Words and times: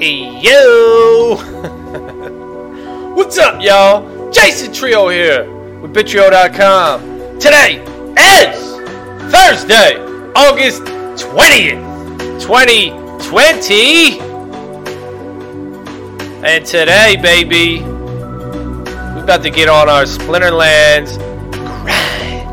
Yo! 0.00 1.34
What's 3.16 3.36
up, 3.36 3.60
y'all? 3.60 4.30
Jason 4.30 4.72
Trio 4.72 5.08
here 5.08 5.42
with 5.80 5.92
Bitrio.com. 5.92 7.40
Today 7.40 7.82
is 8.16 8.76
Thursday, 9.32 9.96
August 10.36 10.82
20th, 10.82 12.40
2020. 12.40 14.20
And 16.46 16.64
today, 16.64 17.16
baby, 17.20 17.80
we're 17.82 19.24
about 19.24 19.42
to 19.42 19.50
get 19.50 19.68
on 19.68 19.88
our 19.88 20.04
Splinterlands 20.04 21.18
grind. 21.82 22.46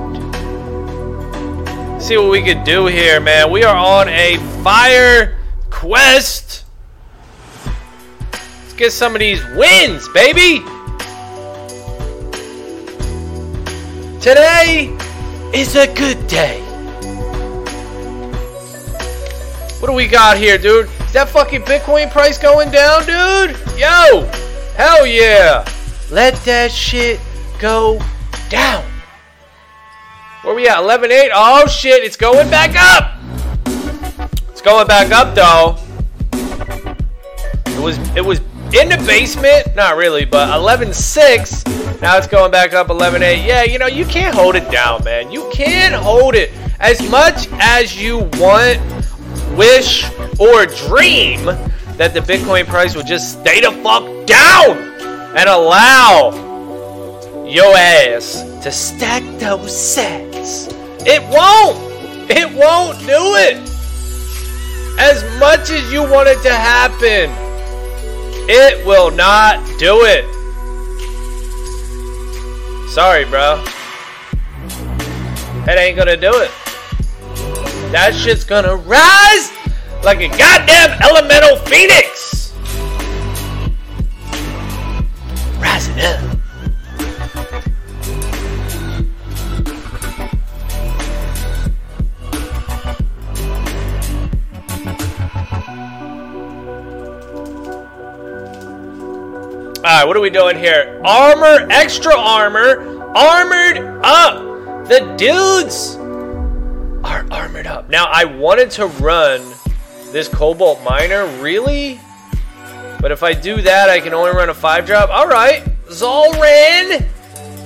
See 2.02 2.18
what 2.18 2.32
we 2.32 2.42
could 2.42 2.64
do 2.64 2.88
here, 2.88 3.20
man. 3.20 3.52
We 3.52 3.64
are 3.64 3.76
on 3.76 4.10
a 4.10 4.38
fire 4.64 5.38
quest 5.70 6.65
get 8.78 8.92
some 8.92 9.16
of 9.16 9.20
these 9.20 9.44
wins, 9.56 10.08
baby! 10.10 10.60
Today 14.20 14.96
is 15.54 15.76
a 15.76 15.88
good 15.94 16.28
day. 16.28 16.60
What 19.80 19.88
do 19.88 19.94
we 19.94 20.08
got 20.08 20.38
here, 20.38 20.58
dude? 20.58 20.88
Is 21.02 21.14
that 21.14 21.30
fucking 21.30 21.62
Bitcoin 21.62 22.12
price 22.12 22.38
going 22.38 22.72
down, 22.72 23.02
dude? 23.06 23.52
Yo! 23.78 24.30
Hell 24.76 25.06
yeah! 25.06 25.66
Let 26.12 26.34
that 26.46 26.72
shit 26.72 27.20
go 27.60 28.02
down. 28.50 28.84
Where 30.42 30.54
we 30.54 30.68
at? 30.68 30.78
11.8? 30.78 31.30
Oh 31.34 31.68
shit, 31.68 32.04
it's 32.04 32.18
going 32.18 32.50
back 32.50 32.76
up! 32.76 33.20
It's 34.50 34.62
going 34.62 34.88
back 34.88 35.12
up 35.12 35.34
though. 35.34 35.78
It 37.68 37.80
was 37.80 37.98
it 38.16 38.26
was 38.26 38.42
in 38.74 38.90
the 38.90 39.04
basement. 39.06 39.76
Not 39.76 39.96
really, 39.96 40.26
but 40.26 40.50
11.6. 40.50 42.02
Now 42.02 42.18
it's 42.18 42.28
going 42.28 42.52
back 42.52 42.74
up 42.74 42.88
11.8. 42.88 43.46
Yeah, 43.46 43.64
you 43.64 43.80
know, 43.80 43.88
you 43.88 44.06
can't 44.06 44.36
hold 44.36 44.56
it 44.56 44.70
down, 44.72 45.04
man. 45.04 45.32
You 45.32 45.50
can't 45.54 45.96
hold 45.96 46.36
it. 46.36 46.52
As 46.80 47.08
much 47.10 47.48
as 47.54 48.02
you 48.02 48.30
want, 48.34 48.80
wish, 49.58 50.10
or 50.40 50.66
dream 50.66 51.46
that 51.98 52.14
the 52.14 52.20
Bitcoin 52.20 52.66
price 52.66 52.96
would 52.96 53.08
just 53.08 53.40
stay 53.40 53.62
the 53.62 53.72
fuck 53.82 54.04
down 54.26 54.78
and 55.38 55.50
allow 55.50 56.44
your 57.46 57.76
ass 57.76 58.42
to 58.64 58.72
stack 58.72 59.24
those 59.40 59.72
sats. 59.72 60.72
It 61.06 61.22
won't. 61.24 61.78
It 62.30 62.48
won't 62.54 63.00
do 63.00 63.36
it. 63.36 63.58
As 64.98 65.24
much 65.40 65.70
as 65.70 65.92
you 65.92 66.02
want 66.02 66.28
it 66.28 66.42
to 66.44 66.54
happen, 66.54 67.30
it 68.48 68.86
will 68.86 69.12
not 69.12 69.66
do 69.80 70.02
it. 70.04 70.26
Sorry, 72.90 73.26
bro. 73.26 73.64
It 75.68 75.78
ain't 75.78 75.98
gonna 75.98 76.16
do 76.16 76.32
it. 76.32 76.52
That 77.92 78.14
shit's 78.14 78.44
gonna 78.44 78.76
rise 78.76 79.52
like 80.04 80.22
a 80.22 80.28
goddamn 80.28 81.02
elemental 81.02 81.58
phoenix. 81.66 82.54
Rising 85.60 86.00
up. 86.02 86.35
Alright, 99.86 100.08
what 100.08 100.18
are 100.18 100.20
we 100.20 100.32
doing 100.32 100.58
here? 100.58 101.00
Armor, 101.06 101.68
extra 101.70 102.18
armor, 102.18 103.04
armored 103.16 103.78
up. 104.04 104.88
The 104.88 105.14
dudes 105.16 105.98
are 107.06 107.24
armored 107.30 107.68
up. 107.68 107.88
Now, 107.88 108.06
I 108.12 108.26
wanted 108.26 108.72
to 108.72 108.88
run 108.88 109.42
this 110.12 110.28
Kobold 110.28 110.84
Miner, 110.84 111.28
really? 111.40 112.00
But 113.00 113.12
if 113.12 113.22
I 113.22 113.36
do 113.36 113.62
that, 113.62 113.92
I 113.92 114.00
can 114.00 114.16
only 114.16 114.32
run 114.32 114.50
a 114.50 114.56
5 114.56 114.88
drop. 114.88 115.12
Alright, 115.12 115.64
Zulrah, 115.92 117.06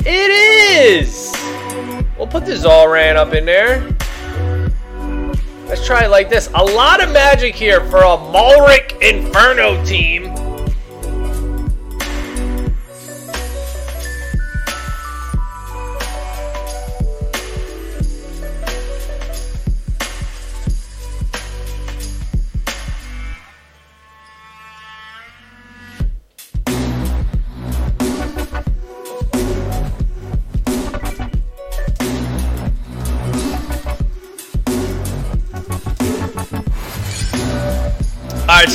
it 0.06 0.10
is. 0.10 1.34
We'll 2.18 2.28
put 2.28 2.46
the 2.46 2.58
Zulrah 2.58 3.16
up 3.16 3.34
in 3.34 3.46
there. 3.46 3.96
Let's 5.68 5.86
try 5.86 6.04
it 6.04 6.10
like 6.10 6.30
this. 6.30 6.50
A 6.54 6.66
lot 6.66 7.02
of 7.02 7.14
magic 7.14 7.56
here 7.56 7.80
for 7.86 8.00
a 8.00 8.18
Malric 8.18 9.02
Inferno 9.02 9.82
team. 9.86 10.49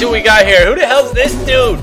What 0.02 0.10
we 0.10 0.22
got 0.22 0.44
here. 0.44 0.66
Who 0.66 0.74
the 0.74 0.84
hell's 0.84 1.12
this 1.12 1.32
dude? 1.46 1.80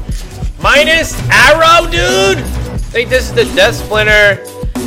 Minus 0.61 1.17
arrow, 1.29 1.89
dude? 1.89 2.37
I 2.37 2.77
think 2.77 3.09
this 3.09 3.29
is 3.29 3.33
the 3.33 3.45
Death 3.55 3.75
Splinter. 3.75 4.43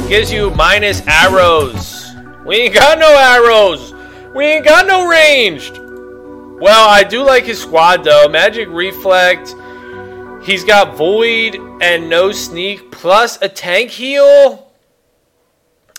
Gives 0.09 0.31
you 0.31 0.51
minus 0.51 1.01
arrows. 1.07 2.13
We 2.45 2.57
ain't 2.57 2.75
got 2.75 2.99
no 2.99 3.09
arrows. 3.09 3.95
We 4.35 4.45
ain't 4.45 4.65
got 4.65 4.87
no 4.87 5.09
ranged. 5.09 5.79
Well, 6.61 6.89
I 6.89 7.03
do 7.03 7.25
like 7.25 7.45
his 7.45 7.61
squad, 7.61 8.05
though. 8.05 8.29
Magic 8.29 8.69
Reflect. 8.69 9.57
He's 10.45 10.63
got 10.63 10.95
Void 10.95 11.57
and 11.81 12.09
no 12.11 12.31
Sneak, 12.31 12.93
plus 12.93 13.41
a 13.41 13.49
tank 13.49 13.91
heal. 13.91 14.71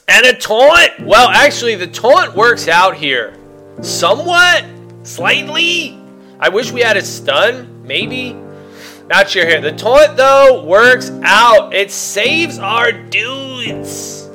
And 0.08 0.26
a 0.28 0.38
taunt. 0.38 1.00
Well, 1.02 1.28
actually, 1.30 1.76
the 1.76 1.88
taunt 1.88 2.36
works 2.36 2.68
out 2.68 2.96
here. 2.96 3.36
Somewhat. 3.82 4.64
Slightly. 5.04 6.05
I 6.40 6.50
wish 6.50 6.72
we 6.72 6.82
had 6.82 6.98
a 6.98 7.02
stun, 7.02 7.84
maybe. 7.86 8.36
Not 9.08 9.30
sure 9.30 9.46
here. 9.46 9.62
The 9.62 9.72
taunt, 9.72 10.18
though, 10.18 10.66
works 10.66 11.12
out. 11.24 11.74
It 11.74 11.92
saves 11.92 12.60
our 12.60 12.92
dudes. 12.92 14.30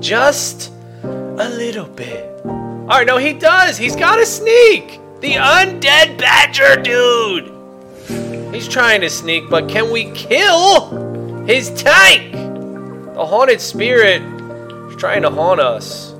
Just 0.00 0.72
a 1.04 1.48
little 1.48 1.86
bit. 1.86 2.24
Alright, 2.44 3.06
no, 3.06 3.18
he 3.18 3.34
does. 3.34 3.76
He's 3.76 3.94
got 3.94 4.18
a 4.18 4.26
sneak. 4.26 4.98
The 5.20 5.34
undead 5.34 6.18
badger 6.18 6.82
dude. 6.82 7.52
He's 8.52 8.66
trying 8.66 9.02
to 9.02 9.10
sneak, 9.10 9.48
but 9.48 9.68
can 9.68 9.92
we 9.92 10.10
kill 10.12 11.44
his 11.44 11.70
tank? 11.70 12.32
The 13.14 13.26
haunted 13.26 13.60
spirit 13.60 14.22
is 14.90 14.96
trying 14.96 15.22
to 15.22 15.30
haunt 15.30 15.60
us. 15.60 16.12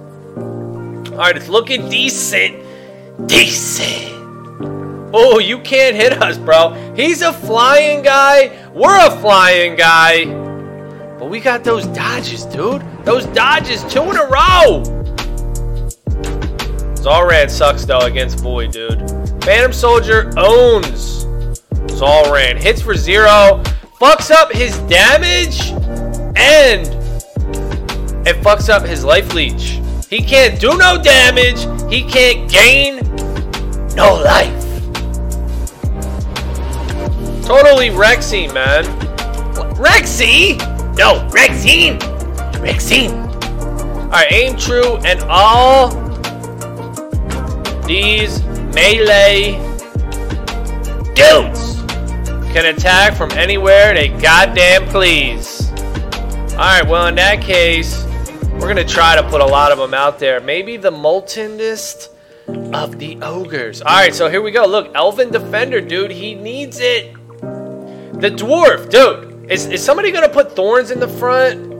Alright, 1.10 1.36
it's 1.36 1.48
looking 1.48 1.88
decent. 1.88 2.62
Decent. 3.26 4.19
Oh, 5.12 5.40
you 5.40 5.58
can't 5.58 5.96
hit 5.96 6.22
us, 6.22 6.38
bro. 6.38 6.94
He's 6.94 7.22
a 7.22 7.32
flying 7.32 8.02
guy. 8.02 8.70
We're 8.72 9.06
a 9.06 9.10
flying 9.20 9.74
guy. 9.74 10.26
But 11.18 11.28
we 11.28 11.40
got 11.40 11.64
those 11.64 11.86
dodges, 11.88 12.44
dude. 12.44 12.82
Those 13.04 13.26
dodges, 13.26 13.82
two 13.92 14.02
in 14.02 14.16
a 14.16 14.26
row. 14.26 14.84
Zulrah 16.94 17.48
sucks, 17.48 17.84
though, 17.84 18.00
against 18.00 18.40
Void, 18.40 18.72
dude. 18.72 19.00
Phantom 19.42 19.72
Soldier 19.72 20.32
owns 20.36 21.26
Zulrah. 21.90 22.58
Hits 22.58 22.80
for 22.80 22.94
zero. 22.94 23.62
Fucks 23.98 24.30
up 24.30 24.52
his 24.52 24.78
damage. 24.80 25.72
And 26.36 26.86
it 28.26 28.36
fucks 28.44 28.68
up 28.68 28.84
his 28.84 29.04
life 29.04 29.34
leech. 29.34 29.80
He 30.08 30.22
can't 30.22 30.60
do 30.60 30.76
no 30.76 31.02
damage. 31.02 31.60
He 31.90 32.02
can't 32.02 32.50
gain 32.50 32.98
no 33.96 34.14
life. 34.14 34.59
Totally 37.50 37.88
Rexy, 37.88 38.46
man. 38.54 38.84
Rexy? 39.74 40.56
No, 40.96 41.28
Rexine. 41.30 41.98
Rexine. 42.62 43.10
Alright, 44.04 44.30
aim 44.30 44.56
true 44.56 44.98
and 44.98 45.20
all 45.28 45.88
these 47.88 48.40
melee 48.72 49.58
dudes 51.16 51.82
can 52.52 52.66
attack 52.66 53.16
from 53.16 53.32
anywhere 53.32 53.94
they 53.94 54.06
goddamn 54.06 54.86
please. 54.86 55.72
Alright, 56.52 56.86
well 56.86 57.08
in 57.08 57.16
that 57.16 57.42
case, 57.42 58.04
we're 58.60 58.68
gonna 58.68 58.84
try 58.84 59.16
to 59.16 59.28
put 59.28 59.40
a 59.40 59.44
lot 59.44 59.72
of 59.72 59.78
them 59.78 59.92
out 59.92 60.20
there. 60.20 60.38
Maybe 60.38 60.76
the 60.76 60.92
Moltenist 60.92 62.10
of 62.72 63.00
the 63.00 63.20
ogres. 63.22 63.82
All 63.82 63.92
right, 63.92 64.14
so 64.14 64.30
here 64.30 64.40
we 64.40 64.52
go. 64.52 64.66
Look, 64.66 64.94
Elven 64.94 65.32
Defender, 65.32 65.80
dude. 65.80 66.12
He 66.12 66.36
needs 66.36 66.78
it. 66.78 67.16
The 68.20 68.30
dwarf, 68.30 68.90
dude. 68.90 69.50
Is, 69.50 69.64
is 69.66 69.82
somebody 69.82 70.12
going 70.12 70.24
to 70.24 70.32
put 70.32 70.54
thorns 70.54 70.90
in 70.90 71.00
the 71.00 71.08
front? 71.08 71.70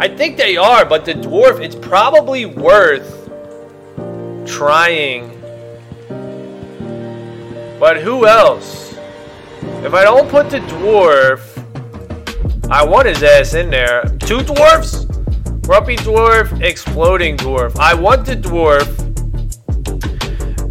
I 0.00 0.06
think 0.06 0.36
they 0.36 0.56
are, 0.56 0.84
but 0.84 1.04
the 1.04 1.14
dwarf, 1.14 1.60
it's 1.60 1.74
probably 1.74 2.46
worth 2.46 3.28
trying. 4.46 5.30
But 7.80 7.96
who 7.96 8.28
else? 8.28 8.96
If 9.82 9.94
I 9.94 10.04
don't 10.04 10.28
put 10.30 10.48
the 10.48 10.60
dwarf, 10.60 11.40
I 12.70 12.84
want 12.84 13.08
his 13.08 13.24
ass 13.24 13.54
in 13.54 13.68
there. 13.68 14.04
Two 14.20 14.42
dwarfs? 14.42 15.06
Grumpy 15.62 15.96
dwarf, 15.96 16.62
exploding 16.62 17.36
dwarf. 17.36 17.76
I 17.80 17.94
want 17.94 18.24
the 18.24 18.36
dwarf. 18.36 18.86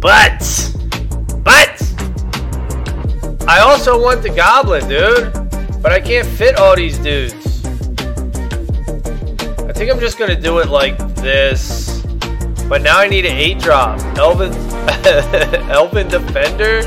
but, 0.00 0.77
I 3.48 3.60
also 3.60 3.98
want 3.98 4.22
the 4.22 4.28
goblin, 4.28 4.86
dude. 4.86 5.32
But 5.80 5.90
I 5.90 6.00
can't 6.00 6.28
fit 6.28 6.56
all 6.56 6.76
these 6.76 6.98
dudes. 6.98 7.64
I 9.64 9.72
think 9.72 9.90
I'm 9.90 9.98
just 9.98 10.18
gonna 10.18 10.38
do 10.38 10.58
it 10.58 10.68
like 10.68 10.98
this. 11.14 12.02
But 12.68 12.82
now 12.82 12.98
I 12.98 13.08
need 13.08 13.24
an 13.24 13.34
8 13.34 13.58
drop. 13.58 14.00
Elven, 14.18 14.52
Elven 15.70 16.08
Defender? 16.08 16.82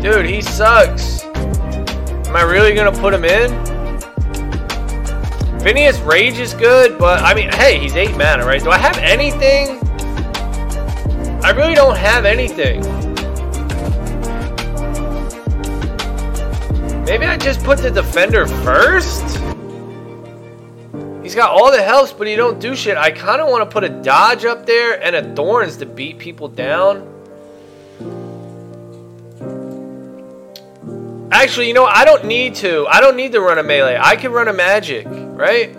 Dude, 0.00 0.24
he 0.24 0.40
sucks. 0.40 1.24
Am 1.24 2.34
I 2.34 2.40
really 2.40 2.72
gonna 2.74 2.90
put 2.90 3.12
him 3.12 3.26
in? 3.26 3.50
Phineas 5.60 5.98
Rage 6.00 6.38
is 6.38 6.54
good, 6.54 6.98
but 6.98 7.20
I 7.20 7.34
mean, 7.34 7.50
hey, 7.50 7.78
he's 7.78 7.96
8 7.96 8.16
mana, 8.16 8.46
right? 8.46 8.62
Do 8.62 8.70
I 8.70 8.78
have 8.78 8.96
anything? 8.96 9.78
I 11.44 11.50
really 11.50 11.74
don't 11.74 11.98
have 11.98 12.24
anything. 12.24 12.82
Maybe 17.08 17.24
I 17.24 17.38
just 17.38 17.64
put 17.64 17.78
the 17.78 17.90
defender 17.90 18.46
first? 18.46 19.24
He's 21.22 21.34
got 21.34 21.50
all 21.52 21.72
the 21.72 21.82
helps, 21.82 22.12
but 22.12 22.26
he 22.26 22.36
don't 22.36 22.60
do 22.60 22.76
shit. 22.76 22.98
I 22.98 23.10
kind 23.10 23.40
of 23.40 23.48
want 23.48 23.62
to 23.62 23.72
put 23.72 23.82
a 23.82 23.88
dodge 23.88 24.44
up 24.44 24.66
there 24.66 25.02
and 25.02 25.16
a 25.16 25.34
thorns 25.34 25.78
to 25.78 25.86
beat 25.86 26.18
people 26.18 26.48
down. 26.48 27.14
Actually, 31.32 31.68
you 31.68 31.72
know, 31.72 31.86
I 31.86 32.04
don't 32.04 32.26
need 32.26 32.56
to. 32.56 32.86
I 32.88 33.00
don't 33.00 33.16
need 33.16 33.32
to 33.32 33.40
run 33.40 33.56
a 33.56 33.62
melee. 33.62 33.98
I 33.98 34.16
can 34.16 34.30
run 34.30 34.48
a 34.48 34.52
magic, 34.52 35.06
right? 35.08 35.74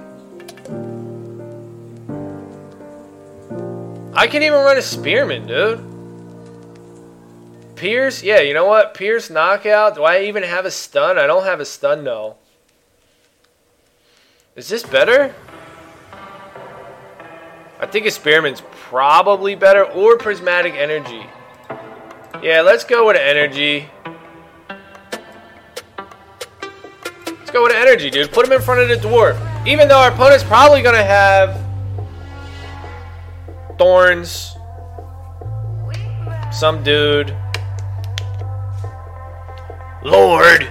I 4.16 4.26
can 4.26 4.42
even 4.42 4.60
run 4.62 4.78
a 4.78 4.82
spearman, 4.82 5.46
dude. 5.46 5.89
Pierce? 7.80 8.22
Yeah, 8.22 8.42
you 8.42 8.54
know 8.54 8.66
what? 8.66 8.94
Pierce 8.94 9.30
knockout. 9.30 9.96
Do 9.96 10.04
I 10.04 10.24
even 10.24 10.44
have 10.44 10.66
a 10.66 10.72
stun? 10.72 11.18
I 11.18 11.26
don't 11.28 11.46
have 11.46 11.62
a 11.62 11.66
stun, 11.66 12.04
no. 12.04 12.36
Is 14.58 14.68
this 14.68 14.84
better? 14.84 15.34
I 17.80 17.86
think 17.86 18.06
a 18.06 18.12
spearman's 18.12 18.62
probably 18.72 19.56
better. 19.56 19.86
Or 19.86 20.18
prismatic 20.18 20.74
energy. 20.74 21.26
Yeah, 22.44 22.64
let's 22.64 22.84
go 22.84 23.08
with 23.08 23.16
energy. 23.16 23.90
Let's 27.30 27.52
go 27.52 27.64
with 27.64 27.72
energy, 27.72 28.10
dude. 28.10 28.30
Put 28.34 28.46
him 28.46 28.52
in 28.52 28.62
front 28.62 28.82
of 28.82 28.90
the 28.90 29.08
dwarf. 29.08 29.38
Even 29.66 29.88
though 29.88 30.00
our 30.00 30.12
opponent's 30.12 30.44
probably 30.44 30.82
going 30.82 30.96
to 30.96 31.04
have 31.04 31.58
thorns. 33.78 34.54
Some 36.52 36.84
dude. 36.84 37.34
Lord. 40.04 40.64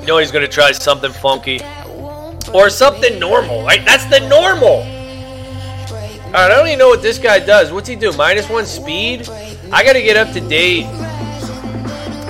You 0.00 0.06
know 0.06 0.18
he's 0.18 0.30
going 0.30 0.44
to 0.44 0.48
try 0.48 0.72
something 0.72 1.12
funky. 1.12 1.60
Or 2.52 2.70
something 2.70 3.18
normal, 3.18 3.62
right? 3.62 3.84
That's 3.84 4.04
the 4.06 4.20
normal. 4.28 4.82
Alright, 6.26 6.50
I 6.50 6.56
don't 6.56 6.66
even 6.66 6.78
know 6.78 6.88
what 6.88 7.02
this 7.02 7.18
guy 7.18 7.38
does. 7.38 7.72
What's 7.72 7.88
he 7.88 7.96
do? 7.96 8.12
Minus 8.12 8.48
one 8.48 8.66
speed? 8.66 9.28
I 9.72 9.84
gotta 9.84 10.02
get 10.02 10.16
up 10.16 10.32
to 10.34 10.40
date 10.40 10.86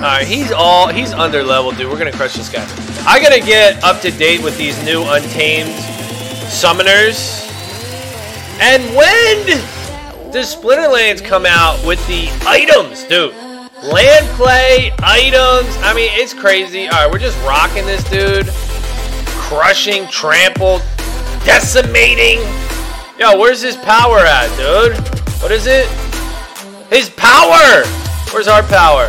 Alright, 0.05 0.27
he's 0.27 0.51
all 0.51 0.89
he's 0.89 1.13
under 1.13 1.41
level, 1.41 1.71
dude. 1.71 1.89
We're 1.89 1.97
gonna 1.97 2.11
crush 2.11 2.35
this 2.35 2.49
guy. 2.49 2.63
I 3.07 3.19
gotta 3.19 3.39
get 3.39 3.83
up 3.83 4.01
to 4.01 4.11
date 4.11 4.43
with 4.43 4.55
these 4.55 4.77
new 4.85 5.01
untamed 5.01 5.69
summoners. 6.51 7.41
And 8.59 8.83
when 8.93 9.74
does 10.35 10.53
Splinterlands 10.53 11.23
come 11.23 11.45
out 11.45 11.81
with 11.87 12.05
the 12.07 12.27
items, 12.45 13.05
dude? 13.05 13.33
Land 13.81 14.27
play, 14.35 14.91
items. 15.01 15.73
I 15.79 15.93
mean, 15.95 16.09
it's 16.11 16.33
crazy. 16.33 16.87
Alright, 16.87 17.09
we're 17.09 17.19
just 17.19 17.41
rocking 17.45 17.85
this 17.85 18.03
dude. 18.09 18.45
Crushing, 19.47 20.05
trampled, 20.07 20.81
decimating. 21.45 22.39
Yo, 23.17 23.39
where's 23.39 23.61
his 23.61 23.77
power 23.77 24.17
at, 24.17 24.49
dude? 24.57 24.97
What 25.41 25.53
is 25.53 25.67
it? 25.67 25.87
His 26.89 27.09
power! 27.11 27.85
Where's 28.33 28.49
our 28.49 28.63
power? 28.63 29.07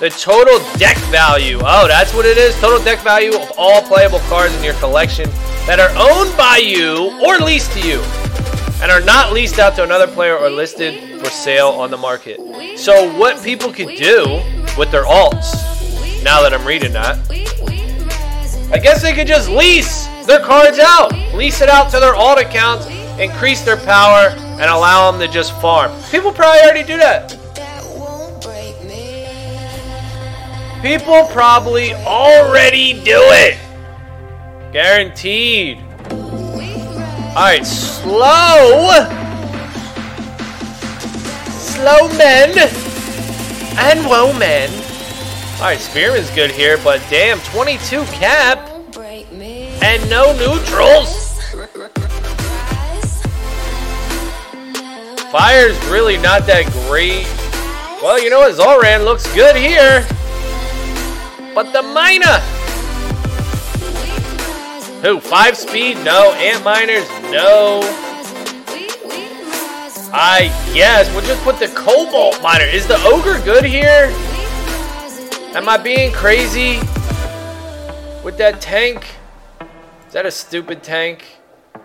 The 0.00 0.14
total 0.20 0.58
deck 0.76 0.98
value. 1.08 1.60
Oh, 1.62 1.88
that's 1.88 2.12
what 2.12 2.26
it 2.26 2.36
is. 2.36 2.54
Total 2.60 2.84
deck 2.84 2.98
value 2.98 3.34
of 3.36 3.50
all 3.56 3.80
playable 3.80 4.20
cards 4.28 4.54
in 4.54 4.62
your 4.62 4.74
collection 4.74 5.30
that 5.64 5.80
are 5.80 5.88
owned 5.96 6.36
by 6.36 6.58
you 6.58 7.18
or 7.26 7.38
leased 7.38 7.72
to 7.72 7.80
you 7.80 8.02
and 8.84 8.92
are 8.92 9.00
not 9.00 9.32
leased 9.32 9.58
out 9.58 9.74
to 9.74 9.82
another 9.82 10.06
player 10.06 10.36
or 10.36 10.50
listed 10.50 11.18
for 11.18 11.30
sale 11.30 11.68
on 11.68 11.90
the 11.90 11.96
market. 11.96 12.38
So, 12.78 13.18
what 13.18 13.42
people 13.42 13.72
can 13.72 13.88
do 13.96 14.42
with 14.76 14.90
their 14.90 15.04
alts, 15.04 16.22
now 16.22 16.42
that 16.42 16.52
I'm 16.52 16.66
reading 16.66 16.92
that, 16.92 17.16
I 18.70 18.78
guess 18.78 19.00
they 19.00 19.14
could 19.14 19.26
just 19.26 19.48
lease 19.48 20.06
their 20.26 20.40
cards 20.40 20.78
out, 20.78 21.14
lease 21.32 21.62
it 21.62 21.70
out 21.70 21.90
to 21.92 21.98
their 21.98 22.14
alt 22.14 22.38
accounts, 22.38 22.86
increase 23.18 23.64
their 23.64 23.78
power, 23.78 24.28
and 24.36 24.64
allow 24.64 25.10
them 25.10 25.18
to 25.18 25.28
just 25.32 25.58
farm. 25.62 25.90
People 26.10 26.30
probably 26.30 26.60
already 26.60 26.86
do 26.86 26.98
that. 26.98 27.30
People 30.82 31.26
probably 31.32 31.94
already 31.94 33.02
do 33.02 33.16
it. 33.16 33.56
Guaranteed. 34.74 35.78
Alright, 37.34 37.66
slow. 37.66 38.86
Slow 41.50 42.08
men. 42.16 42.56
And 43.76 44.06
woe 44.06 44.32
men. 44.38 44.70
Alright, 45.56 45.80
Spearman's 45.80 46.30
good 46.30 46.52
here, 46.52 46.78
but 46.84 47.02
damn, 47.10 47.40
22 47.40 48.04
cap. 48.04 48.70
And 48.96 50.08
no 50.08 50.32
neutrals. 50.38 51.40
Fire's 55.32 55.76
really 55.86 56.16
not 56.18 56.46
that 56.46 56.70
great. 56.86 57.24
Well, 58.00 58.22
you 58.22 58.30
know 58.30 58.38
what? 58.38 58.54
Zul'Ran 58.54 59.04
looks 59.04 59.26
good 59.34 59.56
here. 59.56 60.06
But 61.52 61.72
the 61.72 61.82
miner! 61.82 62.53
Who? 65.04 65.20
Five 65.20 65.54
speed? 65.54 65.96
No. 66.02 66.32
Ant 66.32 66.64
Miners? 66.64 67.06
No. 67.30 67.80
I 70.16 70.46
guess 70.72 71.10
we'll 71.12 71.26
just 71.26 71.42
put 71.44 71.58
the 71.58 71.66
Kobold 71.66 72.40
Miner. 72.42 72.64
Is 72.64 72.86
the 72.86 72.96
Ogre 73.04 73.38
good 73.44 73.66
here? 73.66 74.08
Am 75.54 75.68
I 75.68 75.76
being 75.76 76.10
crazy 76.10 76.78
with 78.24 78.38
that 78.38 78.62
tank? 78.62 79.04
Is 80.06 80.14
that 80.14 80.24
a 80.24 80.30
stupid 80.30 80.82
tank? 80.82 81.26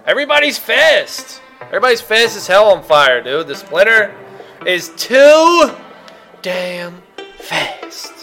Everybody's 0.06 0.58
fast. 0.58 1.42
Everybody's 1.60 2.00
fast 2.00 2.38
as 2.38 2.48
hell 2.48 2.72
on 2.72 2.84
fire, 2.84 3.22
dude. 3.22 3.48
The 3.48 3.56
Splinter 3.56 4.16
is 4.66 4.94
too 4.96 5.76
damn 6.42 7.02
fast. 7.38 8.19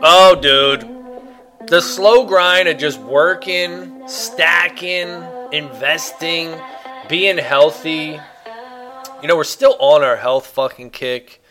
Oh, 0.00 0.36
dude. 0.40 0.88
The 1.66 1.80
slow 1.80 2.24
grind 2.24 2.68
of 2.68 2.78
just 2.78 3.00
working, 3.00 4.08
stacking, 4.08 5.24
investing, 5.52 6.54
being 7.08 7.36
healthy. 7.36 8.18
You 9.20 9.28
know, 9.28 9.36
we're 9.36 9.42
still 9.42 9.76
on 9.80 10.04
our 10.04 10.16
health 10.16 10.46
fucking 10.46 10.90
kick 10.90 11.42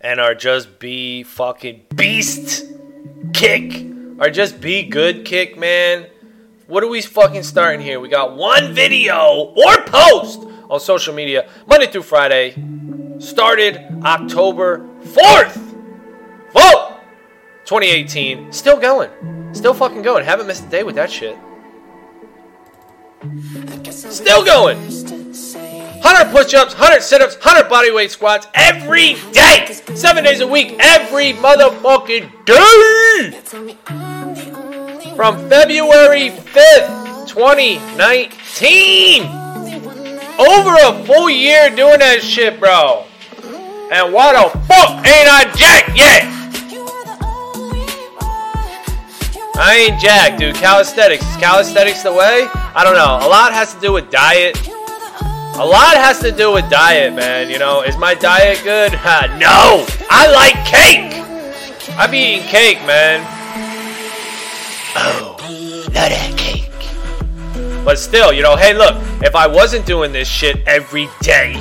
and 0.00 0.20
our 0.20 0.34
just 0.34 0.78
be 0.78 1.22
fucking 1.22 1.82
beast 1.94 2.64
kick. 3.34 3.86
Our 4.18 4.30
just 4.30 4.60
be 4.60 4.84
good 4.84 5.26
kick, 5.26 5.58
man. 5.58 6.06
What 6.66 6.82
are 6.82 6.88
we 6.88 7.02
fucking 7.02 7.42
starting 7.42 7.82
here? 7.82 8.00
We 8.00 8.08
got 8.08 8.34
one 8.34 8.72
video 8.72 9.52
or 9.54 9.82
post 9.84 10.40
on 10.70 10.80
social 10.80 11.12
media 11.12 11.46
Monday 11.66 11.88
through 11.88 12.02
Friday. 12.02 12.54
Started 13.18 13.76
October 14.02 14.88
4th. 15.04 15.71
Vote! 17.62 17.66
2018, 17.66 18.52
still 18.52 18.78
going. 18.78 19.10
Still 19.54 19.74
fucking 19.74 20.02
going. 20.02 20.24
Haven't 20.24 20.46
missed 20.46 20.66
a 20.66 20.68
day 20.68 20.82
with 20.82 20.96
that 20.96 21.10
shit. 21.10 21.36
Still 23.90 24.44
going. 24.44 24.78
100 24.78 26.32
push-ups, 26.32 26.74
100 26.74 27.00
sit-ups, 27.00 27.36
100 27.36 27.70
bodyweight 27.70 28.10
squats 28.10 28.48
every 28.54 29.14
day. 29.32 29.72
Seven 29.94 30.24
days 30.24 30.40
a 30.40 30.46
week, 30.46 30.76
every 30.80 31.32
motherfucking 31.34 32.44
day. 32.44 33.30
From 35.14 35.48
February 35.48 36.30
5th, 36.30 37.28
2019. 37.28 39.22
Over 40.38 40.74
a 40.82 41.04
full 41.04 41.30
year 41.30 41.70
doing 41.70 42.00
that 42.00 42.22
shit, 42.22 42.58
bro. 42.58 43.04
And 43.92 44.12
why 44.12 44.32
the 44.32 44.48
fuck 44.60 45.06
ain't 45.06 45.28
I 45.30 45.44
jacked 45.54 45.96
yet? 45.96 46.41
I 49.64 49.76
ain't 49.76 50.00
jacked, 50.00 50.40
dude. 50.40 50.56
Calisthenics. 50.56 51.24
Is 51.24 51.36
calisthenics 51.36 52.02
the 52.02 52.12
way? 52.12 52.48
I 52.74 52.82
don't 52.82 52.96
know. 52.96 53.24
A 53.24 53.30
lot 53.30 53.52
has 53.52 53.72
to 53.72 53.80
do 53.80 53.92
with 53.92 54.10
diet. 54.10 54.58
A 54.66 55.64
lot 55.64 55.94
has 55.94 56.18
to 56.18 56.32
do 56.32 56.52
with 56.52 56.68
diet, 56.68 57.14
man. 57.14 57.48
You 57.48 57.60
know, 57.60 57.82
is 57.82 57.96
my 57.96 58.14
diet 58.14 58.60
good? 58.64 58.90
no! 59.38 59.86
I 60.10 60.26
like 60.32 60.54
cake! 60.66 61.14
I 61.96 62.08
be 62.10 62.18
eating 62.18 62.48
cake, 62.48 62.78
man. 62.86 63.20
Oh, 64.96 65.36
love 65.38 65.92
that 65.92 66.36
cake. 66.36 67.84
But 67.84 68.00
still, 68.00 68.32
you 68.32 68.42
know, 68.42 68.56
hey, 68.56 68.74
look, 68.74 68.96
if 69.22 69.36
I 69.36 69.46
wasn't 69.46 69.86
doing 69.86 70.10
this 70.10 70.26
shit 70.26 70.56
every 70.66 71.08
day 71.20 71.54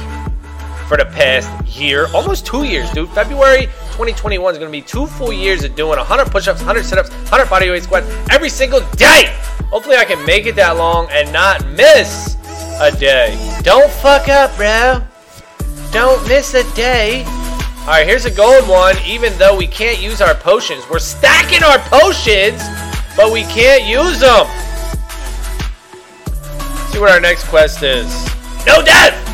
for 0.88 0.98
the 0.98 1.05
past 1.05 1.50
year, 1.67 2.08
almost 2.15 2.48
two 2.48 2.63
years, 2.63 2.89
dude, 2.93 3.10
February 3.10 3.67
2021 4.01 4.53
is 4.53 4.58
going 4.58 4.72
to 4.72 4.75
be 4.75 4.81
two 4.81 5.05
full 5.05 5.31
years 5.31 5.63
of 5.63 5.75
doing 5.75 5.98
100 5.98 6.31
push 6.31 6.48
ups, 6.48 6.60
100 6.60 6.84
sit 6.84 6.98
ups, 6.98 7.12
100 7.29 7.46
bodyweight 7.46 7.84
squats 7.84 8.08
every 8.31 8.50
single 8.50 8.81
day. 8.96 9.38
Hopefully, 9.70 9.96
I 9.96 10.05
can 10.05 10.25
make 10.25 10.48
it 10.48 10.55
that 10.55 10.75
long 10.77 11.08
and 11.12 11.31
not 11.31 11.63
miss 11.70 12.36
a 12.81 12.91
day. 12.91 13.38
Don't 13.62 13.91
fuck 13.91 14.27
up, 14.27 14.55
bro. 14.58 15.03
Don't 15.91 16.27
miss 16.27 16.55
a 16.55 16.63
day. 16.75 17.24
All 17.81 17.88
right, 17.88 18.08
here's 18.08 18.25
a 18.25 18.31
gold 18.31 18.67
one. 18.67 18.96
Even 19.05 19.38
though 19.38 19.55
we 19.55 19.67
can't 19.67 20.01
use 20.01 20.20
our 20.20 20.34
potions, 20.34 20.84
we're 20.89 20.98
stacking 20.98 21.62
our 21.62 21.77
potions, 21.89 22.60
but 23.15 23.31
we 23.31 23.43
can't 23.43 23.84
use 23.84 24.20
them 24.20 24.48
see 26.91 27.00
what 27.00 27.10
our 27.10 27.22
next 27.22 27.46
quest 27.46 27.84
is. 27.84 28.10
No 28.65 28.84
death! 28.84 29.31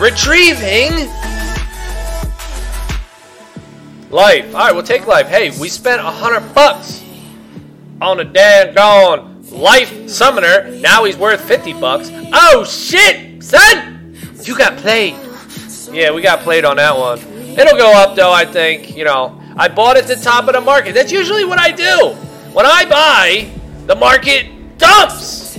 Retrieving 0.00 1.08
life. 4.10 4.54
All 4.54 4.60
right, 4.60 4.72
we'll 4.72 4.82
take 4.82 5.06
life. 5.06 5.28
Hey, 5.28 5.58
we 5.58 5.68
spent 5.68 6.00
a 6.00 6.10
hundred 6.10 6.54
bucks 6.54 7.02
on 8.00 8.20
a 8.20 8.24
damn 8.24 8.74
daggone 8.74 9.50
life 9.52 10.08
summoner. 10.08 10.70
Now 10.80 11.04
he's 11.04 11.16
worth 11.16 11.40
fifty 11.40 11.72
bucks. 11.72 12.10
Oh 12.32 12.64
shit, 12.64 13.42
son! 13.42 14.16
You 14.42 14.58
got 14.58 14.76
played. 14.78 15.14
Yeah, 15.92 16.12
we 16.12 16.22
got 16.22 16.40
played 16.40 16.64
on 16.64 16.76
that 16.76 16.96
one. 16.96 17.18
It'll 17.56 17.78
go 17.78 17.92
up 17.92 18.16
though. 18.16 18.32
I 18.32 18.44
think. 18.44 18.96
You 18.96 19.04
know, 19.04 19.40
I 19.56 19.68
bought 19.68 19.96
at 19.96 20.06
the 20.06 20.16
top 20.16 20.48
of 20.48 20.54
the 20.54 20.60
market. 20.60 20.94
That's 20.94 21.12
usually 21.12 21.44
what 21.44 21.58
I 21.58 21.70
do. 21.70 22.14
When 22.52 22.66
I 22.66 22.84
buy, 22.84 23.50
the 23.86 23.94
market 23.94 24.76
dumps. 24.76 25.54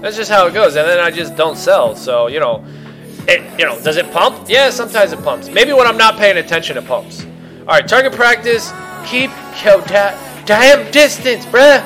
That's 0.00 0.16
just 0.16 0.30
how 0.30 0.46
it 0.46 0.54
goes, 0.54 0.76
and 0.76 0.88
then 0.88 0.98
I 0.98 1.10
just 1.10 1.36
don't 1.36 1.56
sell. 1.56 1.94
So 1.94 2.26
you 2.26 2.40
know, 2.40 2.64
it 3.28 3.58
you 3.58 3.64
know, 3.64 3.80
does 3.82 3.96
it 3.96 4.10
pump? 4.12 4.48
Yeah, 4.48 4.70
sometimes 4.70 5.12
it 5.12 5.22
pumps. 5.22 5.48
Maybe 5.48 5.72
when 5.72 5.86
I'm 5.86 5.96
not 5.96 6.16
paying 6.16 6.38
attention, 6.38 6.76
it 6.76 6.86
pumps. 6.86 7.24
All 7.60 7.66
right, 7.66 7.86
target 7.86 8.12
practice. 8.12 8.72
Keep 9.06 9.30
yo 9.64 9.80
da- 9.82 10.16
damn 10.44 10.90
distance, 10.90 11.46
bruh. 11.46 11.82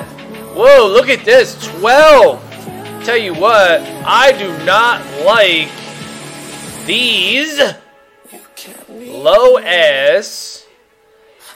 Whoa, 0.55 0.87
look 0.87 1.09
at 1.09 1.25
this, 1.25 1.55
12. 1.79 2.41
Tell 3.03 3.17
you 3.17 3.33
what, 3.33 3.81
I 4.05 4.31
do 4.31 4.47
not 4.65 5.05
like 5.23 5.69
these 6.85 7.61
low 8.89 9.57
ass 9.59 10.65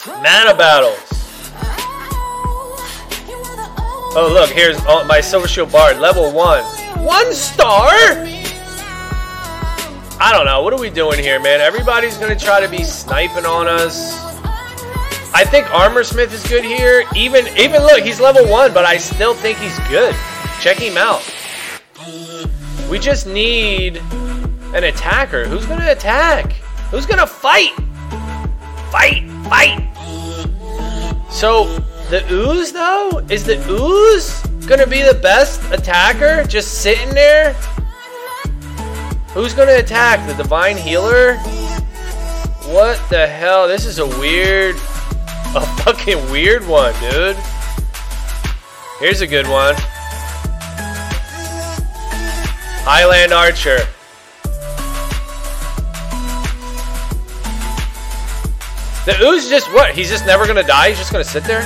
mana 0.06 0.56
battles. 0.56 1.00
Oh, 4.12 4.30
look, 4.34 4.50
here's 4.50 4.84
my 5.08 5.22
Silver 5.22 5.48
Shield 5.48 5.72
Bard, 5.72 5.98
level 5.98 6.32
1. 6.32 6.64
One 7.06 7.34
star? 7.34 7.90
I 10.22 10.34
don't 10.34 10.46
know. 10.46 10.62
What 10.62 10.74
are 10.74 10.80
we 10.80 10.90
doing 10.90 11.20
here, 11.20 11.40
man? 11.40 11.62
Everybody's 11.62 12.18
going 12.18 12.38
to 12.38 12.46
try 12.46 12.60
to 12.60 12.70
be 12.70 12.84
sniping 12.84 13.46
on 13.46 13.68
us. 13.68 14.20
I 15.34 15.46
think 15.46 15.74
Armor 15.74 16.04
Smith 16.04 16.34
is 16.34 16.46
good 16.48 16.66
here. 16.66 17.06
Even, 17.16 17.48
even 17.58 17.82
look, 17.84 18.04
he's 18.04 18.20
level 18.20 18.46
1, 18.48 18.74
but 18.74 18.84
I 18.84 18.98
still 18.98 19.34
think 19.34 19.58
he's 19.60 19.80
good. 19.88 20.14
Check 20.60 20.78
him 20.78 20.98
out. 20.98 21.24
We 22.90 23.00
just 23.00 23.28
need 23.28 24.02
an 24.74 24.84
attacker. 24.84 25.46
Who's 25.46 25.66
going 25.66 25.80
to 25.80 25.92
attack? 25.92 26.52
Who's 26.92 27.06
going 27.06 27.20
to 27.20 27.28
fight? 27.28 27.72
Fight, 28.92 29.30
fight. 29.48 29.86
So, 31.30 31.66
the 32.10 32.26
ooze, 32.30 32.72
though? 32.72 33.24
Is 33.30 33.46
the 33.46 33.64
ooze 33.70 34.42
gonna 34.66 34.88
be 34.88 35.02
the 35.02 35.14
best 35.14 35.62
attacker? 35.72 36.44
Just 36.48 36.82
sitting 36.82 37.10
there? 37.14 37.56
Who's 39.34 39.54
gonna 39.54 39.76
attack? 39.76 40.28
The 40.28 40.34
divine 40.34 40.76
healer? 40.76 41.36
What 42.66 43.00
the 43.10 43.28
hell? 43.28 43.68
This 43.68 43.86
is 43.86 44.00
a 44.00 44.08
weird, 44.20 44.76
a 45.56 45.62
fucking 45.84 46.32
weird 46.32 46.66
one, 46.68 46.94
dude. 47.00 47.38
Here's 49.00 49.22
a 49.22 49.28
good 49.28 49.48
one. 49.48 49.76
Highland 52.84 53.32
Archer. 53.32 53.78
The 59.06 59.24
ooze 59.24 59.48
just 59.48 59.72
what? 59.74 59.94
He's 59.94 60.10
just 60.10 60.26
never 60.26 60.48
gonna 60.48 60.64
die? 60.64 60.90
He's 60.90 60.98
just 60.98 61.12
gonna 61.12 61.24
sit 61.24 61.44
there? 61.44 61.62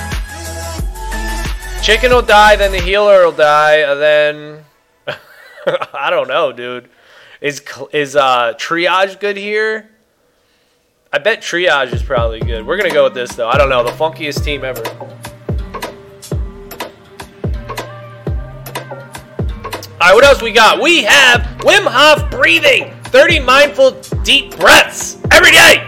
Chicken 1.82 2.12
will 2.12 2.22
die, 2.22 2.58
then 2.58 2.74
the 2.74 2.82
healer 2.82 3.24
will 3.24 3.32
die, 3.32 3.78
and 3.78 4.02
then 4.02 4.66
I 5.94 6.10
don't 6.10 6.28
know, 6.28 6.52
dude. 6.52 6.90
Is 7.44 7.62
is 7.92 8.16
uh, 8.16 8.54
triage 8.54 9.20
good 9.20 9.36
here? 9.36 9.90
I 11.12 11.18
bet 11.18 11.42
triage 11.42 11.92
is 11.92 12.02
probably 12.02 12.40
good. 12.40 12.66
We're 12.66 12.78
gonna 12.78 12.90
go 12.90 13.04
with 13.04 13.14
this 13.14 13.36
though. 13.36 13.50
I 13.50 13.58
don't 13.58 13.68
know. 13.68 13.84
The 13.84 13.92
funkiest 13.92 14.46
team 14.46 14.64
ever. 14.64 14.82
All 20.00 20.10
right, 20.10 20.16
what 20.16 20.24
else 20.24 20.42
we 20.42 20.54
got? 20.54 20.82
We 20.82 21.04
have 21.04 21.42
Wim 21.60 21.86
Hof 21.86 22.32
breathing. 22.32 22.94
30 23.08 23.42
mindful 23.42 23.92
deep 24.24 24.56
breaths 24.56 25.18
every 25.30 25.52
day. 25.52 25.86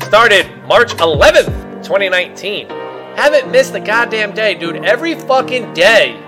Started 0.00 0.50
March 0.66 0.94
11th, 0.94 1.84
2019. 1.84 2.66
Haven't 3.14 3.50
missed 3.50 3.74
a 3.74 3.80
goddamn 3.80 4.32
day, 4.32 4.54
dude. 4.54 4.76
Every 4.86 5.14
fucking 5.14 5.74
day, 5.74 6.18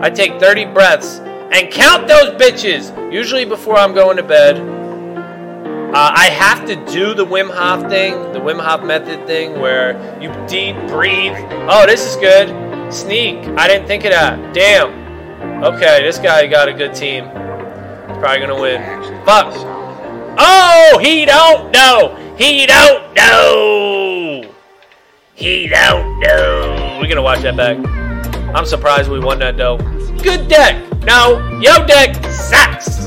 I 0.00 0.08
take 0.08 0.40
30 0.40 0.64
breaths 0.66 1.20
and 1.52 1.70
count 1.72 2.08
those 2.08 2.30
bitches. 2.40 3.12
Usually 3.12 3.44
before 3.44 3.76
I'm 3.76 3.94
going 3.94 4.16
to 4.16 4.22
bed. 4.22 4.58
Uh, 4.58 6.12
I 6.14 6.28
have 6.28 6.66
to 6.66 6.76
do 6.92 7.14
the 7.14 7.24
Wim 7.24 7.50
Hof 7.50 7.88
thing, 7.88 8.12
the 8.32 8.38
Wim 8.38 8.60
Hof 8.60 8.84
method 8.84 9.26
thing, 9.26 9.58
where 9.58 9.92
you 10.20 10.30
deep 10.46 10.76
breathe. 10.88 11.32
Oh, 11.68 11.86
this 11.86 12.04
is 12.04 12.16
good. 12.16 12.92
Sneak. 12.92 13.36
I 13.56 13.66
didn't 13.66 13.86
think 13.86 14.04
of 14.04 14.10
that. 14.10 14.54
Damn. 14.54 15.64
Okay, 15.64 16.02
this 16.02 16.18
guy 16.18 16.46
got 16.46 16.68
a 16.68 16.74
good 16.74 16.94
team. 16.94 17.24
He's 17.24 18.18
probably 18.18 18.40
gonna 18.40 18.60
win. 18.60 18.82
Fuck. 19.24 19.54
Oh, 20.38 20.98
he 21.00 21.24
don't 21.24 21.70
know. 21.72 22.14
He 22.36 22.66
don't 22.66 23.14
know. 23.14 24.54
He 25.34 25.68
don't 25.68 26.20
know. 26.20 26.98
We're 27.00 27.08
gonna 27.08 27.22
watch 27.22 27.40
that 27.40 27.56
back. 27.56 27.78
I'm 28.54 28.66
surprised 28.66 29.10
we 29.10 29.20
won 29.20 29.38
that 29.38 29.56
though. 29.56 29.78
Good 30.22 30.48
deck. 30.48 30.82
No, 31.04 31.58
yo 31.60 31.86
deck 31.86 32.14
sucks. 32.32 33.06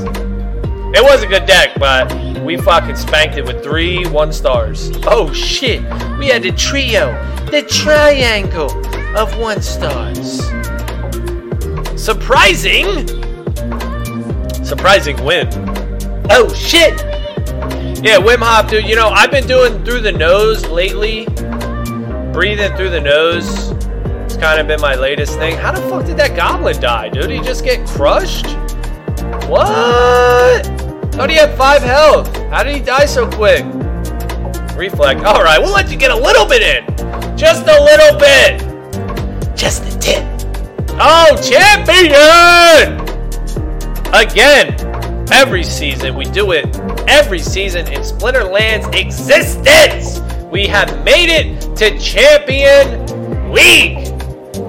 It 0.94 1.02
was 1.02 1.22
a 1.22 1.26
good 1.26 1.46
deck, 1.46 1.70
but 1.78 2.12
we 2.42 2.56
fucking 2.56 2.96
spanked 2.96 3.36
it 3.36 3.46
with 3.46 3.62
three 3.62 4.06
one 4.08 4.32
stars. 4.32 4.90
Oh 5.06 5.32
shit. 5.32 5.82
We 6.18 6.28
had 6.28 6.42
the 6.42 6.52
trio, 6.52 7.12
the 7.50 7.62
triangle 7.62 8.70
of 9.16 9.38
one 9.38 9.62
stars. 9.62 10.42
Surprising. 12.00 13.06
Surprising 14.64 15.22
win. 15.24 15.48
Oh 16.30 16.52
shit. 16.54 17.00
Yeah, 18.02 18.18
Wim 18.18 18.38
Hof, 18.38 18.68
dude. 18.68 18.86
You 18.86 18.96
know, 18.96 19.08
I've 19.08 19.30
been 19.30 19.46
doing 19.46 19.84
through 19.84 20.00
the 20.00 20.12
nose 20.12 20.66
lately 20.66 21.26
breathing 22.32 22.74
through 22.76 22.90
the 22.90 23.00
nose. 23.00 23.71
Kind 24.42 24.60
of 24.60 24.66
been 24.66 24.80
my 24.80 24.96
latest 24.96 25.38
thing. 25.38 25.56
How 25.56 25.70
the 25.70 25.80
fuck 25.82 26.04
did 26.04 26.16
that 26.16 26.34
goblin 26.34 26.80
die, 26.80 27.08
dude? 27.10 27.30
He 27.30 27.38
just 27.38 27.62
get 27.62 27.86
crushed? 27.86 28.48
What? 29.48 30.66
Thought 31.12 31.30
he 31.30 31.36
had 31.36 31.56
five 31.56 31.80
health. 31.80 32.36
How 32.50 32.64
did 32.64 32.74
he 32.74 32.82
die 32.82 33.06
so 33.06 33.30
quick? 33.30 33.64
reflect. 34.76 35.22
All 35.22 35.44
right, 35.44 35.60
we'll 35.60 35.72
let 35.72 35.92
you 35.92 35.96
get 35.96 36.10
a 36.10 36.16
little 36.16 36.44
bit 36.44 36.60
in. 36.60 36.84
Just 37.36 37.68
a 37.68 37.84
little 37.84 38.18
bit. 38.18 39.56
Just 39.56 39.84
a 39.84 39.98
tip. 40.00 40.24
Oh, 40.98 41.36
champion! 41.40 42.98
Again, 44.12 44.74
every 45.32 45.62
season. 45.62 46.16
We 46.16 46.24
do 46.24 46.50
it 46.50 46.76
every 47.06 47.38
season 47.38 47.86
in 47.86 48.00
Splinterland's 48.00 48.88
existence. 48.88 50.18
We 50.50 50.66
have 50.66 51.04
made 51.04 51.30
it 51.30 51.76
to 51.76 51.96
Champion 52.00 53.52
League 53.52 54.01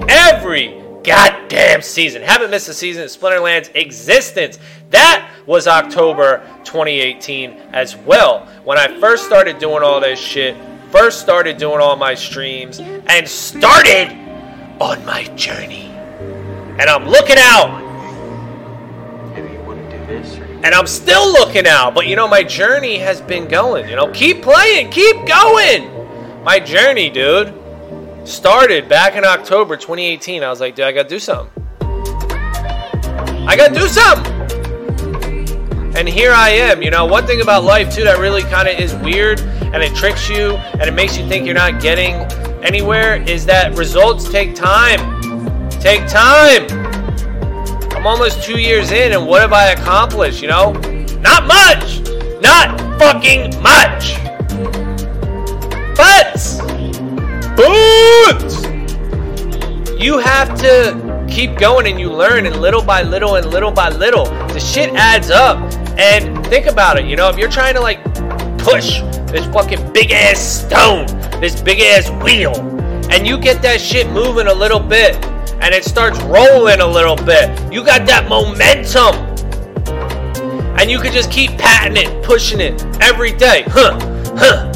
every 0.08 0.82
goddamn 1.02 1.82
season. 1.82 2.22
Haven't 2.22 2.50
missed 2.50 2.68
a 2.68 2.74
season 2.74 3.02
in 3.02 3.08
Splinterland's 3.08 3.70
existence. 3.74 4.58
That 4.90 5.30
was 5.46 5.66
October 5.66 6.38
2018 6.64 7.50
as 7.72 7.96
well. 7.96 8.46
When 8.64 8.78
I 8.78 8.98
first 9.00 9.24
started 9.24 9.58
doing 9.58 9.82
all 9.82 10.00
this 10.00 10.18
shit, 10.18 10.56
first 10.90 11.20
started 11.20 11.56
doing 11.58 11.80
all 11.80 11.96
my 11.96 12.14
streams, 12.14 12.78
and 12.78 13.28
started 13.28 14.08
on 14.80 15.04
my 15.04 15.24
journey. 15.34 15.86
And 16.78 16.82
I'm 16.82 17.06
looking 17.06 17.36
out. 17.38 17.82
And 20.64 20.74
I'm 20.74 20.86
still 20.86 21.30
looking 21.32 21.66
out, 21.66 21.94
but 21.94 22.06
you 22.06 22.16
know, 22.16 22.26
my 22.26 22.42
journey 22.42 22.96
has 22.98 23.20
been 23.20 23.48
going. 23.48 23.88
You 23.88 23.96
know, 23.96 24.10
keep 24.12 24.40
playing, 24.42 24.90
keep 24.90 25.26
going. 25.26 25.90
My 26.42 26.58
journey, 26.58 27.10
dude, 27.10 27.52
started 28.24 28.88
back 28.88 29.16
in 29.16 29.24
October 29.24 29.76
2018. 29.76 30.42
I 30.42 30.50
was 30.50 30.60
like, 30.60 30.74
dude, 30.74 30.86
I 30.86 30.92
gotta 30.92 31.08
do 31.08 31.18
something. 31.18 31.50
I 33.46 33.54
gotta 33.56 33.74
do 33.74 33.86
something. 33.86 34.32
And 35.96 36.08
here 36.08 36.32
I 36.32 36.50
am. 36.50 36.82
You 36.82 36.90
know, 36.90 37.04
one 37.04 37.26
thing 37.26 37.40
about 37.40 37.64
life, 37.64 37.94
too, 37.94 38.04
that 38.04 38.18
really 38.18 38.42
kind 38.42 38.68
of 38.68 38.78
is 38.78 38.94
weird 38.96 39.40
and 39.40 39.82
it 39.82 39.94
tricks 39.94 40.28
you 40.28 40.52
and 40.56 40.82
it 40.82 40.94
makes 40.94 41.16
you 41.16 41.26
think 41.28 41.46
you're 41.46 41.54
not 41.54 41.80
getting 41.80 42.14
anywhere 42.62 43.22
is 43.28 43.44
that 43.46 43.76
results 43.76 44.28
take 44.28 44.54
time. 44.54 45.20
Take 45.70 46.06
time. 46.08 46.66
I'm 47.92 48.06
almost 48.06 48.42
two 48.42 48.60
years 48.60 48.90
in, 48.90 49.12
and 49.12 49.26
what 49.26 49.40
have 49.42 49.52
I 49.52 49.70
accomplished? 49.70 50.42
You 50.42 50.48
know, 50.48 50.72
not 51.20 51.46
much. 51.46 52.00
Not 52.40 52.80
fucking 52.98 53.62
much. 53.62 54.23
But, 57.56 58.52
you 59.98 60.18
have 60.18 60.58
to 60.58 61.26
keep 61.28 61.56
going 61.58 61.86
and 61.86 61.98
you 61.98 62.12
learn, 62.12 62.46
and 62.46 62.60
little 62.60 62.82
by 62.82 63.02
little 63.02 63.36
and 63.36 63.46
little 63.46 63.70
by 63.70 63.88
little, 63.88 64.26
the 64.48 64.60
shit 64.60 64.90
adds 64.94 65.30
up. 65.30 65.58
And 65.98 66.44
think 66.46 66.66
about 66.66 66.98
it. 66.98 67.06
You 67.06 67.16
know, 67.16 67.28
if 67.28 67.38
you're 67.38 67.50
trying 67.50 67.74
to 67.74 67.80
like 67.80 68.02
push 68.58 69.00
this 69.30 69.46
fucking 69.46 69.92
big 69.92 70.10
ass 70.10 70.40
stone, 70.40 71.06
this 71.40 71.60
big 71.60 71.80
ass 71.80 72.10
wheel, 72.22 72.54
and 73.10 73.26
you 73.26 73.38
get 73.38 73.62
that 73.62 73.80
shit 73.80 74.10
moving 74.10 74.48
a 74.48 74.54
little 74.54 74.80
bit 74.80 75.14
and 75.60 75.74
it 75.74 75.84
starts 75.84 76.20
rolling 76.24 76.80
a 76.80 76.86
little 76.86 77.16
bit. 77.16 77.72
You 77.72 77.84
got 77.84 78.06
that 78.06 78.28
momentum. 78.28 79.14
And 80.78 80.90
you 80.90 80.98
can 80.98 81.12
just 81.12 81.30
keep 81.30 81.52
patting 81.52 81.96
it, 81.96 82.24
pushing 82.24 82.60
it 82.60 82.84
every 83.00 83.32
day. 83.32 83.64
Huh, 83.68 83.98
huh. 84.36 84.73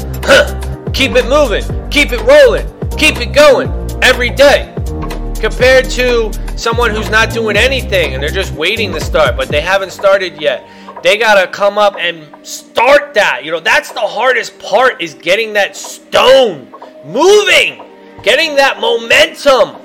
Keep 0.99 1.15
it 1.15 1.29
moving, 1.29 1.63
keep 1.89 2.11
it 2.11 2.19
rolling, 2.23 2.67
keep 2.97 3.21
it 3.21 3.31
going 3.31 3.69
every 4.03 4.29
day. 4.29 4.75
Compared 5.39 5.85
to 5.91 6.29
someone 6.57 6.91
who's 6.91 7.09
not 7.09 7.31
doing 7.31 7.55
anything 7.55 8.13
and 8.13 8.21
they're 8.21 8.29
just 8.29 8.51
waiting 8.51 8.91
to 8.91 8.99
start, 8.99 9.37
but 9.37 9.47
they 9.47 9.61
haven't 9.61 9.91
started 9.91 10.41
yet. 10.41 10.67
They 11.01 11.17
gotta 11.17 11.47
come 11.47 11.77
up 11.77 11.95
and 11.97 12.27
start 12.45 13.13
that. 13.13 13.45
You 13.45 13.51
know, 13.51 13.61
that's 13.61 13.93
the 13.93 14.01
hardest 14.01 14.59
part 14.59 15.01
is 15.01 15.13
getting 15.13 15.53
that 15.53 15.77
stone 15.77 16.69
moving, 17.05 17.81
getting 18.21 18.57
that 18.57 18.81
momentum 18.81 19.81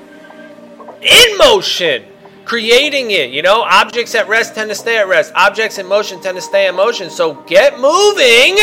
in 1.01 1.37
motion, 1.37 2.03
creating 2.43 3.11
it. 3.11 3.29
You 3.29 3.41
know, 3.41 3.61
objects 3.61 4.15
at 4.15 4.27
rest 4.27 4.53
tend 4.53 4.67
to 4.69 4.75
stay 4.75 4.97
at 4.97 5.07
rest, 5.07 5.31
objects 5.33 5.77
in 5.77 5.85
motion 5.85 6.19
tend 6.19 6.35
to 6.35 6.41
stay 6.41 6.67
in 6.67 6.75
motion. 6.75 7.09
So 7.09 7.35
get 7.45 7.79
moving 7.79 8.57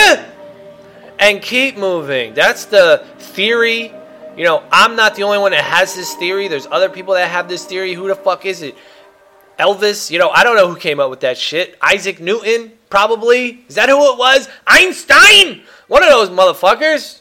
and 1.22 1.40
keep 1.40 1.76
moving. 1.76 2.35
That's 2.35 2.64
the 2.64 3.06
theory. 3.18 3.94
You 4.37 4.44
know, 4.44 4.64
I'm 4.72 4.96
not 4.96 5.14
the 5.14 5.22
only 5.22 5.38
one 5.38 5.52
that 5.52 5.62
has 5.62 5.94
this 5.94 6.14
theory. 6.14 6.48
There's 6.48 6.66
other 6.66 6.88
people 6.88 7.14
that 7.14 7.30
have 7.30 7.48
this 7.48 7.64
theory. 7.64 7.94
Who 7.94 8.08
the 8.08 8.16
fuck 8.16 8.44
is 8.44 8.61
it? 8.61 8.74
Elvis? 9.56 10.11
You 10.11 10.18
know, 10.18 10.30
I 10.30 10.42
don't 10.42 10.56
know 10.56 10.68
who 10.68 10.74
came 10.74 10.98
up 10.98 11.11
with 11.11 11.20
that 11.20 11.38
shit. 11.38 11.78
Isaac 11.80 12.18
Newton? 12.18 12.72
Probably. 12.90 13.64
Is 13.68 13.76
that 13.76 13.88
who 13.88 14.12
it 14.12 14.18
was? 14.18 14.48
Einstein? 14.66 15.62
One 15.87 16.02
of 16.02 16.08
those 16.08 16.28
motherfuckers 16.28 17.20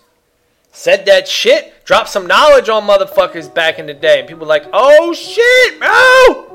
said 0.72 1.06
that 1.06 1.28
shit, 1.28 1.86
dropped 1.86 2.10
some 2.10 2.26
knowledge 2.26 2.70
on 2.70 2.88
motherfuckers 2.88 3.54
back 3.54 3.78
in 3.78 3.86
the 3.86 3.94
day, 3.94 4.20
and 4.20 4.28
people 4.28 4.48
like, 4.48 4.66
oh 4.74 5.14
shit, 5.14 5.80
bro. 5.80 6.48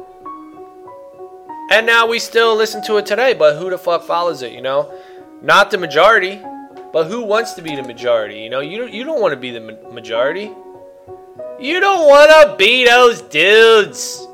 And 1.71 1.87
now 1.87 2.07
we 2.07 2.19
still 2.19 2.57
listen 2.57 2.83
to 2.85 2.97
it 2.97 3.07
today, 3.07 3.35
but 3.35 3.57
who 3.59 3.71
the 3.71 3.79
fuck 3.79 4.03
follows 4.03 4.43
it, 4.43 4.53
you 4.53 4.63
know? 4.63 4.93
Not 5.43 5.71
the 5.71 5.77
majority, 5.79 6.41
but 6.97 7.09
who 7.09 7.25
wants 7.25 7.53
to 7.53 7.61
be 7.61 7.77
the 7.77 7.83
majority? 7.83 8.39
You 8.41 8.49
know, 8.49 8.61
you 8.61 8.87
you 8.87 9.05
don't 9.05 9.21
want 9.21 9.33
to 9.33 9.37
be 9.37 9.51
the 9.51 9.61
ma- 9.61 9.91
majority. 9.91 10.51
You 11.61 11.79
don't 11.79 12.09
want 12.09 12.31
to 12.31 12.57
be 12.57 12.87
those 12.87 13.21
dudes. 13.21 14.27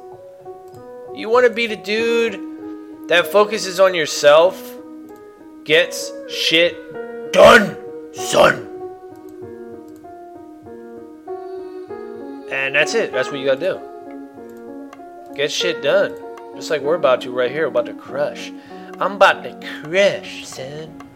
You 1.13 1.29
want 1.29 1.45
to 1.45 1.53
be 1.53 1.67
the 1.67 1.75
dude 1.75 2.39
that 3.09 3.27
focuses 3.27 3.81
on 3.81 3.97
yourself, 3.97 4.77
gets 5.65 6.13
shit 6.31 7.33
done, 7.33 7.77
son. 8.13 8.69
And 12.53 12.77
that's 12.77 12.95
it. 12.95 13.11
That's 13.11 13.29
what 13.29 13.41
you 13.41 13.47
gotta 13.47 13.59
do. 13.59 15.35
Get 15.35 15.51
shit 15.51 15.83
done. 15.83 16.15
Just 16.55 16.71
like 16.71 16.81
we're 16.81 16.95
about 16.95 17.23
to 17.23 17.33
right 17.33 17.51
here. 17.51 17.67
About 17.67 17.87
to 17.87 17.95
crush. 17.95 18.53
I'm 19.01 19.15
about 19.15 19.43
to 19.43 19.83
crush, 19.83 20.47
son. 20.47 21.12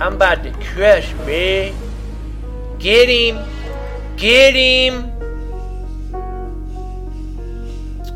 I'm 0.00 0.14
about 0.14 0.44
to 0.44 0.52
crush, 0.52 1.12
man. 1.26 1.74
Get 2.78 3.08
him. 3.08 3.44
Get 4.16 4.54
him. 4.54 5.12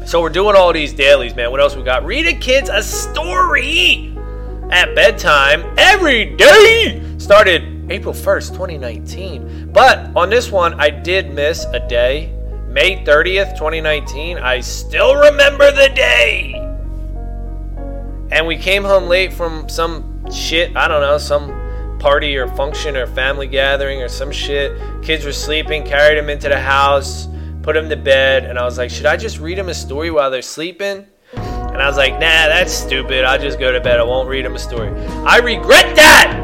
So 0.07 0.21
we're 0.21 0.31
doing 0.31 0.55
all 0.55 0.73
these 0.73 0.93
dailies, 0.93 1.35
man. 1.35 1.51
What 1.51 1.61
else 1.61 1.75
we 1.75 1.83
got? 1.83 2.05
Read 2.05 2.27
a 2.27 2.35
kids 2.35 2.69
a 2.69 2.83
story 2.83 4.17
at 4.71 4.95
bedtime 4.95 5.65
every 5.77 6.37
day. 6.37 7.03
Started 7.19 7.91
April 7.91 8.15
1st, 8.15 8.51
2019. 8.51 9.71
But 9.73 10.15
on 10.15 10.31
this 10.31 10.53
one, 10.53 10.75
I 10.81 10.91
did 10.91 11.33
miss 11.33 11.65
a 11.73 11.81
day 11.89 12.33
May 12.69 13.05
30th, 13.05 13.51
2019. 13.53 14.39
I 14.39 14.61
still 14.61 15.15
remember 15.15 15.71
the 15.71 15.91
day. 15.95 16.55
And 18.31 18.47
we 18.47 18.57
came 18.57 18.83
home 18.83 19.05
late 19.05 19.33
from 19.33 19.69
some 19.69 20.31
shit, 20.31 20.75
I 20.75 20.89
don't 20.89 21.03
know, 21.03 21.19
some 21.19 21.62
party 22.03 22.37
or 22.37 22.49
function 22.49 22.97
or 22.97 23.07
family 23.07 23.47
gathering 23.47 24.03
or 24.03 24.09
some 24.09 24.31
shit. 24.31 24.77
Kids 25.03 25.25
were 25.25 25.33
sleeping, 25.33 25.85
carried 25.85 26.19
them 26.19 26.29
into 26.29 26.49
the 26.49 26.59
house, 26.59 27.29
put 27.63 27.75
them 27.75 27.89
to 27.89 27.97
bed, 27.97 28.45
and 28.45 28.59
I 28.59 28.65
was 28.65 28.77
like, 28.77 28.91
should 28.91 29.07
I 29.07 29.17
just 29.17 29.39
read 29.39 29.57
them 29.57 29.69
a 29.69 29.75
story 29.75 30.11
while 30.11 30.31
they're 30.31 30.43
sleeping? 30.43 31.07
And 31.33 31.81
I 31.81 31.87
was 31.87 31.97
like, 31.97 32.15
nah, 32.15 32.19
that's 32.19 32.73
stupid. 32.73 33.25
I'll 33.25 33.41
just 33.41 33.59
go 33.59 33.73
to 33.73 33.81
bed. 33.81 33.99
I 33.99 34.03
won't 34.03 34.29
read 34.29 34.45
them 34.45 34.57
a 34.57 34.59
story. 34.59 34.91
I 35.25 35.39
regret 35.39 35.97
that! 35.97 36.39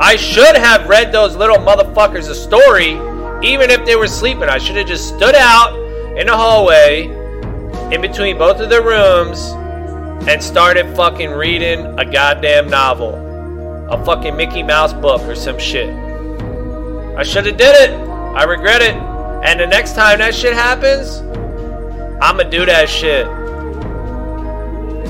I 0.00 0.16
should 0.16 0.56
have 0.56 0.88
read 0.88 1.12
those 1.12 1.36
little 1.36 1.58
motherfuckers 1.58 2.30
a 2.30 2.34
story 2.34 2.94
even 3.42 3.70
if 3.70 3.84
they 3.86 3.94
were 3.94 4.08
sleeping, 4.08 4.44
I 4.44 4.58
should 4.58 4.74
have 4.76 4.88
just 4.88 5.14
stood 5.14 5.36
out 5.36 5.72
in 6.18 6.26
the 6.26 6.36
hallway 6.36 7.04
in 7.94 8.00
between 8.00 8.36
both 8.36 8.58
of 8.58 8.68
the 8.68 8.82
rooms 8.82 9.52
and 10.28 10.42
started 10.42 10.92
fucking 10.96 11.30
reading 11.30 11.86
a 12.00 12.04
goddamn 12.04 12.68
novel. 12.68 13.27
A 13.90 14.04
fucking 14.04 14.36
Mickey 14.36 14.62
Mouse 14.62 14.92
book 14.92 15.22
or 15.22 15.34
some 15.34 15.58
shit. 15.58 15.88
I 17.16 17.22
should 17.22 17.46
have 17.46 17.56
did 17.56 17.74
it. 17.74 17.90
I 17.90 18.44
regret 18.44 18.82
it. 18.82 18.94
And 19.44 19.58
the 19.58 19.66
next 19.66 19.94
time 19.94 20.18
that 20.18 20.34
shit 20.34 20.52
happens, 20.52 21.20
I'ma 22.20 22.42
do 22.42 22.66
that 22.66 22.88
shit. 22.88 23.26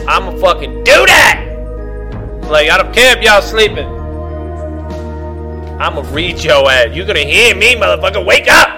I'ma 0.06 0.38
fucking 0.38 0.84
do 0.84 1.06
that! 1.06 1.44
Like, 2.44 2.70
I 2.70 2.78
don't 2.78 2.94
care 2.94 3.16
if 3.16 3.24
y'all 3.24 3.42
sleeping. 3.42 3.86
I'ma 5.80 6.02
read 6.12 6.42
your 6.44 6.70
ass. 6.70 6.94
You 6.94 7.04
gonna 7.04 7.20
hear 7.20 7.54
me, 7.54 7.74
motherfucker? 7.74 8.24
Wake 8.24 8.50
up! 8.50 8.68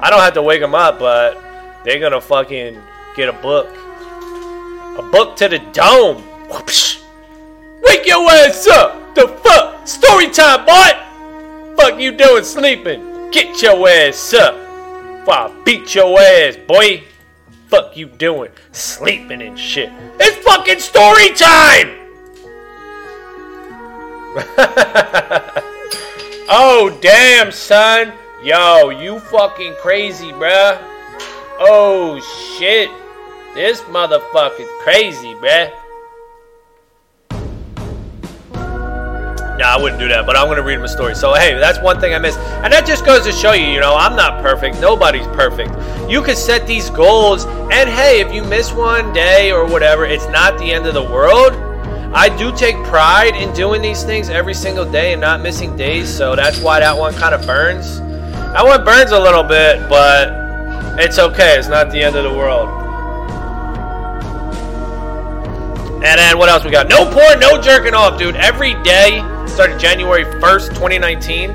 I 0.00 0.10
don't 0.10 0.20
have 0.20 0.34
to 0.34 0.42
wake 0.42 0.60
them 0.60 0.74
up, 0.74 0.98
but 0.98 1.40
they're 1.84 2.00
gonna 2.00 2.20
fucking 2.20 2.80
get 3.16 3.28
a 3.28 3.32
book. 3.34 3.68
A 4.98 5.08
book 5.10 5.36
to 5.36 5.48
the 5.48 5.58
dome. 5.72 6.22
Whoopsh. 6.48 7.02
Wake 7.82 8.06
your 8.06 8.30
ass 8.30 8.66
up! 8.68 9.01
The 9.14 9.28
fuck? 9.42 9.86
Story 9.86 10.30
time, 10.30 10.64
boy! 10.66 11.76
Fuck 11.76 12.00
you 12.00 12.12
doing 12.12 12.44
sleeping? 12.44 13.30
Get 13.30 13.60
your 13.62 13.88
ass 13.88 14.34
up! 14.34 14.54
Before 15.20 15.34
I 15.34 15.62
beat 15.64 15.94
your 15.94 16.20
ass, 16.20 16.56
boy! 16.56 17.04
Fuck 17.68 17.96
you 17.96 18.06
doing? 18.06 18.50
Sleeping 18.72 19.42
and 19.42 19.58
shit. 19.58 19.90
It's 20.18 20.36
fucking 20.44 20.80
story 20.80 21.32
time! 21.34 21.98
Oh, 26.54 26.98
damn, 27.00 27.50
son. 27.50 28.12
Yo, 28.42 28.90
you 28.90 29.20
fucking 29.20 29.74
crazy, 29.80 30.32
bruh. 30.32 30.76
Oh, 31.58 32.20
shit. 32.58 32.90
This 33.54 33.80
motherfucker's 33.82 34.68
crazy, 34.82 35.32
bruh. 35.36 35.72
Nah, 39.62 39.76
I 39.76 39.80
wouldn't 39.80 40.00
do 40.00 40.08
that, 40.08 40.26
but 40.26 40.36
I'm 40.36 40.48
gonna 40.48 40.60
read 40.60 40.74
him 40.74 40.82
a 40.82 40.88
story. 40.88 41.14
So 41.14 41.34
hey, 41.34 41.54
that's 41.56 41.78
one 41.78 42.00
thing 42.00 42.14
I 42.14 42.18
missed. 42.18 42.36
And 42.40 42.72
that 42.72 42.84
just 42.84 43.06
goes 43.06 43.22
to 43.26 43.30
show 43.30 43.52
you, 43.52 43.66
you 43.66 43.78
know, 43.78 43.94
I'm 43.94 44.16
not 44.16 44.42
perfect. 44.42 44.80
Nobody's 44.80 45.28
perfect. 45.28 45.70
You 46.10 46.20
can 46.20 46.34
set 46.34 46.66
these 46.66 46.90
goals, 46.90 47.44
and 47.44 47.88
hey, 47.88 48.20
if 48.20 48.32
you 48.34 48.42
miss 48.42 48.72
one 48.72 49.12
day 49.12 49.52
or 49.52 49.64
whatever, 49.64 50.04
it's 50.04 50.26
not 50.30 50.58
the 50.58 50.72
end 50.72 50.86
of 50.86 50.94
the 50.94 51.02
world. 51.04 51.52
I 52.12 52.28
do 52.36 52.50
take 52.56 52.74
pride 52.82 53.36
in 53.36 53.54
doing 53.54 53.80
these 53.80 54.02
things 54.02 54.30
every 54.30 54.52
single 54.52 54.84
day 54.84 55.12
and 55.12 55.20
not 55.20 55.40
missing 55.40 55.76
days, 55.76 56.12
so 56.12 56.34
that's 56.34 56.58
why 56.58 56.80
that 56.80 56.98
one 56.98 57.14
kind 57.14 57.32
of 57.32 57.46
burns. 57.46 58.00
That 58.00 58.64
one 58.64 58.84
burns 58.84 59.12
a 59.12 59.20
little 59.20 59.44
bit, 59.44 59.88
but 59.88 60.28
it's 60.98 61.20
okay. 61.20 61.56
It's 61.56 61.68
not 61.68 61.92
the 61.92 62.02
end 62.02 62.16
of 62.16 62.24
the 62.24 62.36
world. 62.36 62.68
And 66.04 66.18
then 66.18 66.36
what 66.36 66.48
else 66.48 66.64
we 66.64 66.72
got? 66.72 66.88
No 66.88 67.08
porn, 67.08 67.38
no 67.38 67.62
jerking 67.62 67.94
off, 67.94 68.18
dude. 68.18 68.34
Every 68.34 68.74
day, 68.82 69.22
started 69.48 69.78
January 69.78 70.24
1st, 70.24 70.68
2019. 70.70 71.50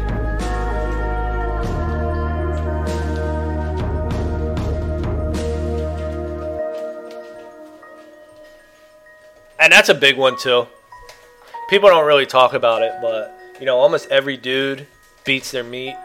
And 9.59 9.73
that's 9.73 9.89
a 9.89 9.93
big 9.93 10.17
one 10.17 10.37
too. 10.37 10.67
People 11.69 11.89
don't 11.89 12.05
really 12.05 12.25
talk 12.25 12.53
about 12.53 12.83
it, 12.83 12.93
but 13.01 13.37
you 13.59 13.65
know, 13.65 13.77
almost 13.77 14.09
every 14.09 14.37
dude 14.37 14.87
beats 15.25 15.51
their 15.51 15.63
meat. 15.63 15.95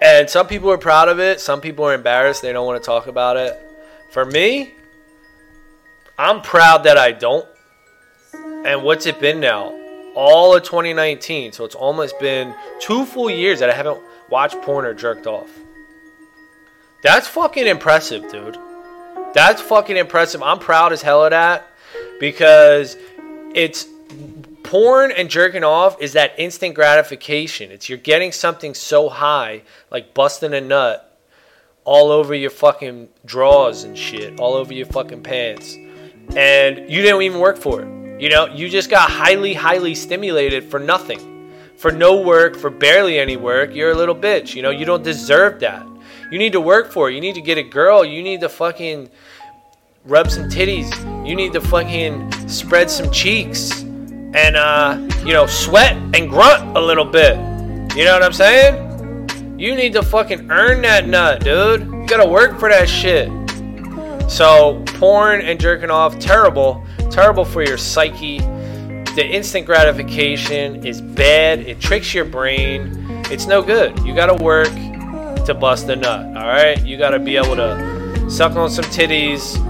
And 0.00 0.28
some 0.28 0.48
people 0.48 0.70
are 0.72 0.78
proud 0.78 1.08
of 1.08 1.20
it, 1.20 1.40
some 1.40 1.60
people 1.60 1.84
are 1.84 1.94
embarrassed, 1.94 2.42
they 2.42 2.52
don't 2.52 2.66
want 2.66 2.82
to 2.82 2.84
talk 2.84 3.06
about 3.06 3.36
it. 3.36 3.56
For 4.10 4.24
me, 4.24 4.74
I'm 6.18 6.42
proud 6.42 6.84
that 6.84 6.98
I 6.98 7.12
don't. 7.12 7.46
And 8.64 8.82
what's 8.82 9.06
it 9.06 9.20
been 9.20 9.40
now? 9.40 9.78
All 10.14 10.54
of 10.54 10.62
2019. 10.62 11.52
So 11.52 11.64
it's 11.64 11.74
almost 11.74 12.18
been 12.18 12.54
two 12.80 13.04
full 13.04 13.30
years 13.30 13.60
that 13.60 13.70
I 13.70 13.74
haven't 13.74 14.00
watched 14.28 14.60
porn 14.62 14.84
or 14.84 14.94
jerked 14.94 15.26
off. 15.26 15.50
That's 17.02 17.26
fucking 17.26 17.66
impressive, 17.66 18.30
dude. 18.30 18.56
That's 19.34 19.60
fucking 19.60 19.96
impressive. 19.96 20.42
I'm 20.42 20.58
proud 20.58 20.92
as 20.92 21.02
hell 21.02 21.24
of 21.24 21.30
that 21.30 21.66
because 22.20 22.96
it's 23.54 23.86
porn 24.62 25.10
and 25.10 25.28
jerking 25.28 25.64
off 25.64 26.00
is 26.00 26.12
that 26.12 26.34
instant 26.38 26.74
gratification. 26.74 27.70
It's 27.70 27.88
you're 27.88 27.98
getting 27.98 28.30
something 28.30 28.74
so 28.74 29.08
high, 29.08 29.62
like 29.90 30.14
busting 30.14 30.54
a 30.54 30.60
nut 30.60 31.08
all 31.84 32.12
over 32.12 32.34
your 32.34 32.50
fucking 32.50 33.08
drawers 33.24 33.82
and 33.82 33.98
shit, 33.98 34.38
all 34.38 34.54
over 34.54 34.72
your 34.72 34.86
fucking 34.86 35.22
pants 35.22 35.76
and 36.36 36.90
you 36.90 37.02
didn't 37.02 37.22
even 37.22 37.40
work 37.40 37.58
for 37.58 37.82
it. 37.82 38.01
You 38.18 38.28
know, 38.28 38.46
you 38.46 38.68
just 38.68 38.90
got 38.90 39.10
highly, 39.10 39.54
highly 39.54 39.94
stimulated 39.94 40.70
for 40.70 40.78
nothing, 40.78 41.52
for 41.76 41.90
no 41.90 42.20
work, 42.20 42.56
for 42.56 42.70
barely 42.70 43.18
any 43.18 43.36
work. 43.36 43.74
You're 43.74 43.90
a 43.90 43.94
little 43.94 44.14
bitch. 44.14 44.54
You 44.54 44.62
know, 44.62 44.70
you 44.70 44.84
don't 44.84 45.02
deserve 45.02 45.60
that. 45.60 45.86
You 46.30 46.38
need 46.38 46.52
to 46.52 46.60
work 46.60 46.92
for 46.92 47.10
it. 47.10 47.14
You 47.14 47.20
need 47.20 47.34
to 47.34 47.40
get 47.40 47.58
a 47.58 47.62
girl. 47.62 48.04
You 48.04 48.22
need 48.22 48.40
to 48.40 48.48
fucking 48.48 49.10
rub 50.04 50.30
some 50.30 50.48
titties. 50.48 50.90
You 51.26 51.34
need 51.34 51.52
to 51.52 51.60
fucking 51.60 52.48
spread 52.48 52.90
some 52.90 53.10
cheeks 53.10 53.82
and, 53.82 54.56
uh, 54.56 54.98
you 55.26 55.32
know, 55.32 55.46
sweat 55.46 55.96
and 56.14 56.30
grunt 56.30 56.76
a 56.76 56.80
little 56.80 57.04
bit. 57.04 57.36
You 57.96 58.04
know 58.04 58.14
what 58.14 58.22
I'm 58.22 58.32
saying? 58.32 59.58
You 59.58 59.74
need 59.74 59.92
to 59.92 60.02
fucking 60.02 60.50
earn 60.50 60.82
that 60.82 61.06
nut, 61.06 61.44
dude. 61.44 61.82
You 61.82 62.06
gotta 62.06 62.28
work 62.28 62.58
for 62.58 62.68
that 62.68 62.88
shit. 62.88 63.28
So, 64.30 64.82
porn 64.86 65.42
and 65.42 65.60
jerking 65.60 65.90
off, 65.90 66.18
terrible. 66.18 66.81
Terrible 67.12 67.44
for 67.44 67.62
your 67.62 67.76
psyche. 67.76 68.38
The 68.38 69.28
instant 69.30 69.66
gratification 69.66 70.86
is 70.86 71.02
bad. 71.02 71.60
It 71.60 71.78
tricks 71.78 72.14
your 72.14 72.24
brain. 72.24 72.90
It's 73.30 73.46
no 73.46 73.60
good. 73.60 73.98
You 74.00 74.14
got 74.14 74.34
to 74.34 74.42
work 74.42 74.72
to 75.44 75.52
bust 75.52 75.90
a 75.90 75.96
nut, 75.96 76.24
all 76.28 76.48
right? 76.48 76.82
You 76.82 76.96
got 76.96 77.10
to 77.10 77.18
be 77.18 77.36
able 77.36 77.54
to 77.56 78.30
suck 78.30 78.56
on 78.56 78.70
some 78.70 78.86
titties 78.86 79.60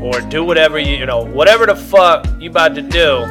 or 0.00 0.20
do 0.28 0.44
whatever 0.44 0.78
you, 0.78 0.94
you 0.94 1.06
know, 1.06 1.24
whatever 1.24 1.66
the 1.66 1.74
fuck 1.74 2.24
you 2.38 2.50
about 2.50 2.76
to 2.76 2.82
do 2.82 3.26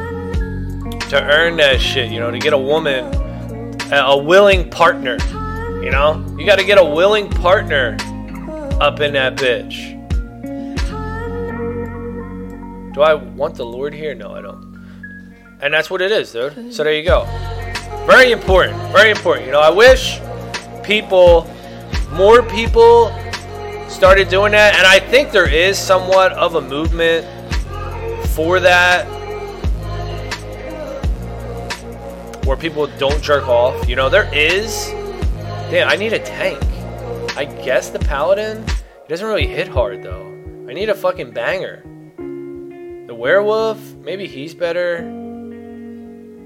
to 1.08 1.20
earn 1.22 1.56
that 1.56 1.80
shit, 1.80 2.10
you 2.10 2.20
know, 2.20 2.30
to 2.30 2.38
get 2.38 2.52
a 2.52 2.58
woman, 2.58 3.06
a 3.90 4.16
willing 4.16 4.68
partner, 4.68 5.16
you 5.82 5.90
know? 5.90 6.22
You 6.38 6.44
got 6.44 6.58
to 6.58 6.64
get 6.64 6.76
a 6.76 6.84
willing 6.84 7.30
partner 7.30 7.96
up 8.82 9.00
in 9.00 9.14
that 9.14 9.36
bitch. 9.36 9.91
Do 12.92 13.02
I 13.02 13.14
want 13.14 13.54
the 13.54 13.64
Lord 13.64 13.94
here? 13.94 14.14
No, 14.14 14.34
I 14.34 14.42
don't. 14.42 14.72
And 15.60 15.72
that's 15.72 15.88
what 15.88 16.02
it 16.02 16.10
is, 16.10 16.32
dude. 16.32 16.74
So 16.74 16.84
there 16.84 16.92
you 16.92 17.04
go. 17.04 17.24
Very 18.06 18.32
important. 18.32 18.76
Very 18.92 19.10
important. 19.10 19.46
You 19.46 19.52
know, 19.52 19.60
I 19.60 19.70
wish 19.70 20.18
people, 20.82 21.48
more 22.10 22.42
people 22.42 23.10
started 23.88 24.28
doing 24.28 24.52
that. 24.52 24.74
And 24.74 24.86
I 24.86 24.98
think 24.98 25.30
there 25.30 25.48
is 25.48 25.78
somewhat 25.78 26.32
of 26.32 26.56
a 26.56 26.60
movement 26.60 27.24
for 28.30 28.60
that 28.60 29.06
where 32.44 32.56
people 32.56 32.88
don't 32.98 33.22
jerk 33.22 33.46
off. 33.46 33.88
You 33.88 33.96
know, 33.96 34.08
there 34.08 34.28
is. 34.34 34.88
Damn, 35.70 35.88
I 35.88 35.96
need 35.96 36.12
a 36.12 36.18
tank. 36.18 36.62
I 37.36 37.44
guess 37.44 37.88
the 37.88 38.00
Paladin. 38.00 38.64
It 38.64 39.08
doesn't 39.08 39.26
really 39.26 39.46
hit 39.46 39.68
hard, 39.68 40.02
though. 40.02 40.26
I 40.68 40.72
need 40.72 40.88
a 40.88 40.94
fucking 40.94 41.30
banger. 41.30 41.84
Werewolf, 43.22 43.78
maybe 44.02 44.26
he's 44.26 44.52
better. 44.52 44.98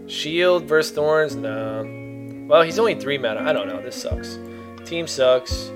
Shield 0.09 0.65
versus 0.65 0.95
Thorns, 0.95 1.35
no. 1.35 2.47
Well, 2.47 2.61
he's 2.61 2.79
only 2.79 2.95
three 2.95 3.17
mana. 3.17 3.49
I 3.49 3.55
don't 3.55 3.67
know. 3.67 3.81
This 3.81 3.97
sucks. 3.97 4.39
Team 4.85 5.07
sucks. 5.07 5.71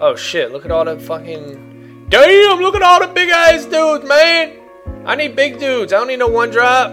Oh 0.00 0.14
shit! 0.14 0.52
Look 0.52 0.64
at 0.64 0.70
all 0.70 0.84
the 0.84 0.96
fucking. 0.96 2.06
Damn! 2.08 2.60
Look 2.60 2.76
at 2.76 2.82
all 2.82 3.00
the 3.00 3.08
big 3.12 3.30
ass 3.30 3.64
dudes, 3.64 4.08
man. 4.08 4.60
I 5.04 5.16
need 5.16 5.34
big 5.34 5.58
dudes. 5.58 5.92
I 5.92 5.96
don't 5.96 6.06
need 6.06 6.20
no 6.20 6.28
one 6.28 6.50
drop. 6.50 6.92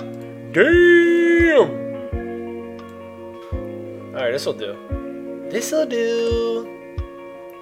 Damn. 0.54 1.69
All 4.15 4.24
right, 4.24 4.32
this 4.32 4.43
will 4.43 4.54
do. 4.54 5.47
This 5.52 5.71
will 5.71 5.86
do. 5.86 6.97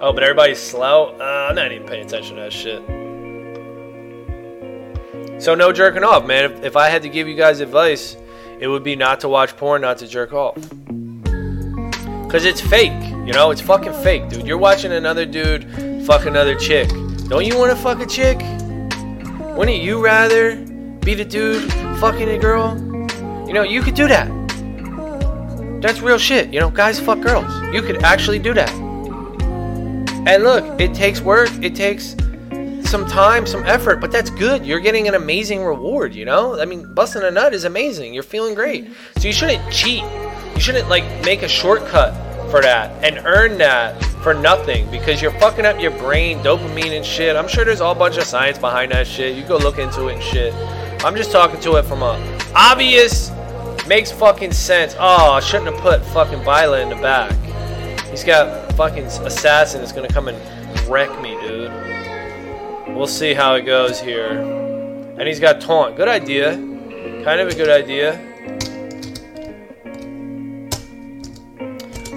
Oh, 0.00 0.14
but 0.14 0.22
everybody's 0.22 0.62
slow. 0.62 1.14
Uh, 1.20 1.48
I'm 1.50 1.56
not 1.56 1.70
even 1.70 1.86
paying 1.86 2.06
attention 2.06 2.36
to 2.36 2.40
that 2.44 2.54
shit. 2.54 2.99
So 5.40 5.54
no 5.54 5.72
jerking 5.72 6.04
off, 6.04 6.26
man. 6.26 6.52
If, 6.52 6.64
if 6.64 6.76
I 6.76 6.90
had 6.90 7.00
to 7.02 7.08
give 7.08 7.26
you 7.26 7.34
guys 7.34 7.60
advice, 7.60 8.14
it 8.58 8.68
would 8.68 8.84
be 8.84 8.94
not 8.94 9.20
to 9.20 9.28
watch 9.28 9.56
porn, 9.56 9.80
not 9.80 9.96
to 9.98 10.06
jerk 10.06 10.34
off. 10.34 10.56
Cause 12.30 12.44
it's 12.44 12.60
fake, 12.60 12.92
you 13.26 13.32
know, 13.32 13.50
it's 13.50 13.62
fucking 13.62 13.94
fake, 14.04 14.28
dude. 14.28 14.46
You're 14.46 14.58
watching 14.58 14.92
another 14.92 15.24
dude 15.24 16.04
fuck 16.06 16.26
another 16.26 16.54
chick. 16.56 16.90
Don't 17.28 17.46
you 17.46 17.58
want 17.58 17.70
to 17.70 17.76
fuck 17.76 18.00
a 18.00 18.06
chick? 18.06 18.38
Wouldn't 19.56 19.78
you 19.78 20.04
rather 20.04 20.56
be 21.00 21.14
the 21.14 21.24
dude 21.24 21.72
fucking 22.00 22.28
a 22.28 22.38
girl? 22.38 22.76
You 23.46 23.54
know, 23.54 23.62
you 23.62 23.80
could 23.80 23.94
do 23.94 24.06
that. 24.08 24.28
That's 25.80 26.02
real 26.02 26.18
shit. 26.18 26.52
You 26.52 26.60
know, 26.60 26.70
guys 26.70 27.00
fuck 27.00 27.20
girls. 27.20 27.50
You 27.72 27.80
could 27.80 28.02
actually 28.02 28.38
do 28.40 28.52
that. 28.52 28.70
And 30.26 30.42
look, 30.44 30.78
it 30.78 30.92
takes 30.92 31.22
work. 31.22 31.48
It 31.62 31.74
takes 31.74 32.14
some 32.90 33.06
time, 33.06 33.46
some 33.46 33.64
effort, 33.66 34.00
but 34.00 34.10
that's 34.10 34.30
good. 34.30 34.66
You're 34.66 34.80
getting 34.80 35.06
an 35.06 35.14
amazing 35.14 35.62
reward, 35.62 36.12
you 36.12 36.24
know? 36.24 36.60
I 36.60 36.64
mean, 36.64 36.92
busting 36.92 37.22
a 37.22 37.30
nut 37.30 37.54
is 37.54 37.62
amazing. 37.62 38.12
You're 38.12 38.24
feeling 38.24 38.54
great. 38.54 38.90
So 39.16 39.28
you 39.28 39.32
shouldn't 39.32 39.72
cheat. 39.72 40.02
You 40.54 40.60
shouldn't 40.60 40.88
like 40.88 41.04
make 41.24 41.42
a 41.42 41.48
shortcut 41.48 42.12
for 42.50 42.60
that 42.60 42.90
and 43.04 43.24
earn 43.24 43.58
that 43.58 44.02
for 44.24 44.34
nothing 44.34 44.90
because 44.90 45.22
you're 45.22 45.30
fucking 45.38 45.64
up 45.64 45.80
your 45.80 45.92
brain, 45.92 46.40
dopamine 46.40 46.96
and 46.96 47.06
shit. 47.06 47.36
I'm 47.36 47.46
sure 47.46 47.64
there's 47.64 47.80
all 47.80 47.94
bunch 47.94 48.16
of 48.16 48.24
science 48.24 48.58
behind 48.58 48.90
that 48.90 49.06
shit. 49.06 49.36
You 49.36 49.44
go 49.44 49.56
look 49.56 49.78
into 49.78 50.08
it 50.08 50.14
and 50.14 50.22
shit. 50.22 50.52
I'm 51.04 51.14
just 51.14 51.30
talking 51.30 51.60
to 51.60 51.76
it 51.76 51.84
from 51.84 52.02
a 52.02 52.18
obvious 52.56 53.30
makes 53.86 54.10
fucking 54.10 54.52
sense. 54.52 54.96
Oh, 54.98 55.30
I 55.30 55.40
shouldn't 55.40 55.72
have 55.72 55.80
put 55.80 56.04
fucking 56.06 56.42
Violet 56.42 56.80
in 56.80 56.88
the 56.88 56.96
back. 56.96 57.32
He's 58.10 58.24
got 58.24 58.72
fucking 58.72 59.04
assassin 59.04 59.80
that's 59.80 59.92
gonna 59.92 60.08
come 60.08 60.26
and 60.26 60.88
wreck 60.88 61.08
me. 61.22 61.39
We'll 63.00 63.08
see 63.08 63.32
how 63.32 63.54
it 63.54 63.62
goes 63.62 63.98
here. 63.98 64.28
And 64.28 65.26
he's 65.26 65.40
got 65.40 65.62
taunt. 65.62 65.96
Good 65.96 66.06
idea. 66.06 66.52
Kind 67.24 67.40
of 67.40 67.48
a 67.48 67.54
good 67.54 67.70
idea. 67.70 68.20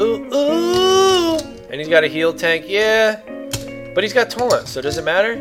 Ooh, 0.01 0.27
ooh. 0.35 1.37
And 1.69 1.79
he's 1.79 1.87
got 1.87 2.03
a 2.03 2.07
heal 2.07 2.33
tank. 2.33 2.65
Yeah. 2.67 3.21
But 3.95 4.03
he's 4.03 4.11
got 4.11 4.29
taunt, 4.29 4.67
so 4.67 4.81
does 4.81 4.97
it 4.97 5.05
matter? 5.05 5.35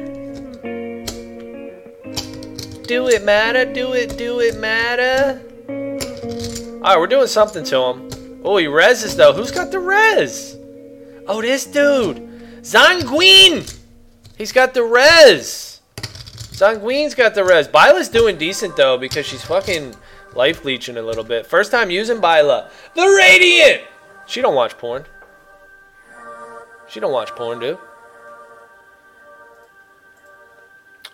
Do 2.85 3.09
it 3.09 3.25
matter? 3.25 3.65
Do 3.65 3.95
it, 3.95 4.17
do 4.17 4.39
it 4.39 4.57
matter? 4.61 5.43
Alright, 6.77 7.01
we're 7.01 7.09
doing 7.09 7.27
something 7.27 7.65
to 7.65 7.83
him. 7.83 8.41
Oh, 8.45 8.59
he 8.59 8.67
reses 8.67 9.17
though. 9.17 9.33
Who's 9.33 9.51
got 9.51 9.73
the 9.73 9.81
res? 9.81 10.57
Oh, 11.27 11.43
this 11.43 11.67
dude. 11.67 12.29
Zanguin! 12.63 13.82
He's 14.43 14.51
got 14.51 14.75
the 14.75 14.83
res. 14.83 15.81
Zanguin's 16.51 17.15
got 17.15 17.37
the 17.37 17.45
res. 17.45 17.69
Byla's 17.69 18.09
doing 18.09 18.37
decent 18.37 18.77
though 18.77 18.99
because 18.99 19.25
she's 19.25 19.45
fucking 19.45 19.95
life 20.35 20.65
leeching 20.65 20.97
a 20.97 21.03
little 21.03 21.23
bit. 21.23 21.47
First 21.47 21.71
time 21.71 21.93
using 21.93 22.21
Byla. 22.21 22.69
The 22.97 23.03
Radiant! 23.03 23.83
She 24.27 24.43
don't 24.43 24.57
watch 24.57 24.77
porn. 24.79 25.05
She 26.89 26.99
don't 26.99 27.13
watch 27.13 27.31
porn, 27.37 27.61
dude. 27.61 27.79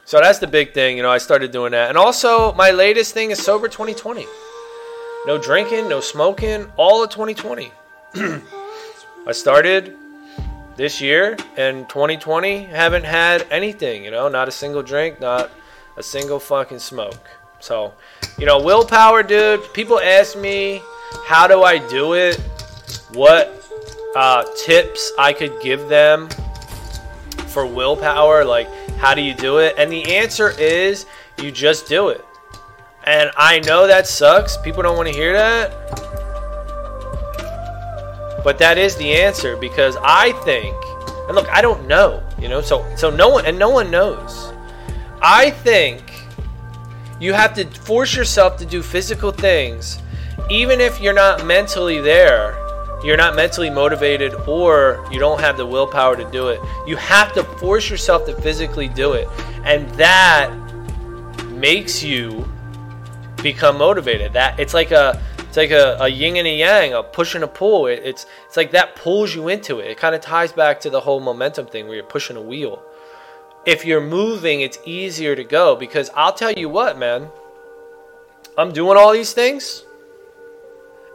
So 0.07 0.21
that's 0.21 0.39
the 0.39 0.47
big 0.47 0.73
thing, 0.73 0.97
you 0.97 1.03
know, 1.03 1.11
I 1.11 1.19
started 1.19 1.51
doing 1.51 1.73
that. 1.73 1.91
And 1.91 1.99
also, 1.99 2.55
my 2.55 2.71
latest 2.71 3.13
thing 3.13 3.31
is 3.31 3.45
Sober 3.45 3.69
2020. 3.69 4.25
No 5.27 5.37
drinking, 5.37 5.87
no 5.91 6.01
smoking, 6.01 6.73
all 6.79 7.05
of 7.05 7.11
2020. 7.11 7.73
I 8.15 9.33
started 9.33 9.95
this 10.79 11.01
year 11.01 11.37
and 11.57 11.89
2020 11.89 12.63
haven't 12.63 13.05
had 13.05 13.45
anything, 13.51 14.05
you 14.05 14.13
know, 14.13 14.29
not 14.29 14.47
a 14.47 14.51
single 14.53 14.83
drink, 14.83 15.21
not 15.21 15.51
a 15.97 16.03
single 16.03 16.39
fucking 16.39 16.79
smoke. 16.79 17.29
So, 17.59 17.93
you 18.39 18.47
know, 18.47 18.63
willpower, 18.63 19.25
dude. 19.25 19.73
People 19.75 19.99
ask 19.99 20.39
me, 20.39 20.81
how 21.27 21.49
do 21.49 21.65
I 21.65 21.79
do 21.89 22.15
it? 22.15 22.37
What 23.13 23.53
uh, 24.15 24.45
tips 24.65 25.13
I 25.19 25.33
could 25.33 25.61
give 25.61 25.89
them 25.89 26.29
for 27.49 27.67
willpower? 27.67 28.45
Like, 28.45 28.69
how 28.99 29.15
do 29.15 29.21
you 29.21 29.35
do 29.35 29.59
it? 29.59 29.75
And 29.79 29.91
the 29.91 30.15
answer 30.15 30.51
is 30.51 31.07
you 31.43 31.51
just 31.51 31.89
do 31.89 32.11
it. 32.11 32.25
And 33.03 33.33
I 33.37 33.59
know 33.61 33.89
that 33.89 34.07
sucks. 34.07 34.57
People 34.59 34.85
don't 34.85 34.97
want 34.97 35.09
to 35.09 35.15
hear 35.15 35.33
that. 35.33 36.28
But 38.45 38.59
that 38.59 38.79
is 38.79 38.97
the 38.97 39.13
answer 39.15 39.57
because 39.57 39.97
I 40.01 40.33
think, 40.45 40.77
and 41.27 41.35
look, 41.35 41.49
I 41.49 41.61
don't 41.61 41.87
know, 41.87 42.23
you 42.39 42.49
know, 42.49 42.61
so 42.61 42.85
so 42.97 43.11
no 43.11 43.29
one 43.29 43.47
and 43.47 43.59
no 43.59 43.71
one 43.71 43.91
knows. 43.91 44.53
I 45.21 45.51
think 45.51 46.13
you 47.21 47.33
have 47.33 47.55
to 47.55 47.65
force 47.65 48.15
yourself 48.15 48.57
to 48.59 48.67
do 48.67 48.83
physical 48.83 49.33
things, 49.33 49.99
even 50.51 50.81
if 50.81 51.01
you're 51.01 51.15
not 51.15 51.45
mentally 51.45 52.01
there. 52.01 52.57
You're 53.05 53.17
not 53.17 53.37
mentally 53.37 53.71
motivated 53.71 54.35
or 54.49 55.07
you 55.09 55.21
don't 55.21 55.39
have 55.39 55.57
the 55.57 55.65
willpower 55.65 56.17
to 56.17 56.29
do 56.33 56.49
it. 56.49 56.61
You 56.85 56.97
have 56.97 57.33
to 57.35 57.45
force 57.45 57.89
yourself 57.89 58.27
to 58.27 58.35
physically 58.41 58.89
do 58.89 59.13
it. 59.13 59.29
And 59.63 59.89
that 59.91 60.51
makes 61.47 62.03
you 62.03 62.49
become 63.41 63.79
motivated. 63.79 64.33
That 64.33 64.59
it's 64.59 64.75
like 64.75 64.91
a 64.91 65.23
it's 65.49 65.57
like 65.57 65.71
a, 65.71 65.97
a 65.99 66.09
yin 66.09 66.37
and 66.37 66.47
a 66.47 66.55
yang, 66.59 66.93
a 66.93 67.03
push 67.03 67.35
and 67.35 67.43
a 67.43 67.49
pull. 67.49 67.87
It, 67.87 68.03
it's 68.05 68.27
it's 68.47 68.57
like 68.57 68.73
that 68.73 68.97
pulls 68.97 69.35
you 69.35 69.49
into 69.49 69.79
it. 69.79 69.91
It 69.91 69.97
kind 69.97 70.15
of 70.15 70.21
ties 70.21 70.53
back 70.53 70.79
to 70.81 70.91
the 70.91 71.01
whole 71.01 71.21
momentum 71.21 71.67
thing 71.67 71.87
where 71.87 71.95
you're 71.97 72.05
pushing 72.05 72.37
a 72.37 72.43
wheel. 72.43 72.83
If 73.65 73.87
you're 73.87 74.03
moving, 74.03 74.61
it's 74.61 74.79
easier 74.85 75.35
to 75.35 75.45
go 75.45 75.75
because 75.75 76.11
I'll 76.15 76.35
tell 76.35 76.53
you 76.53 76.69
what, 76.69 76.99
man. 76.99 77.29
I'm 78.59 78.73
doing 78.73 78.99
all 78.99 79.13
these 79.13 79.33
things 79.33 79.85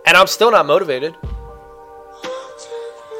and 0.07 0.17
I'm 0.17 0.27
still 0.27 0.49
not 0.49 0.65
motivated. 0.65 1.15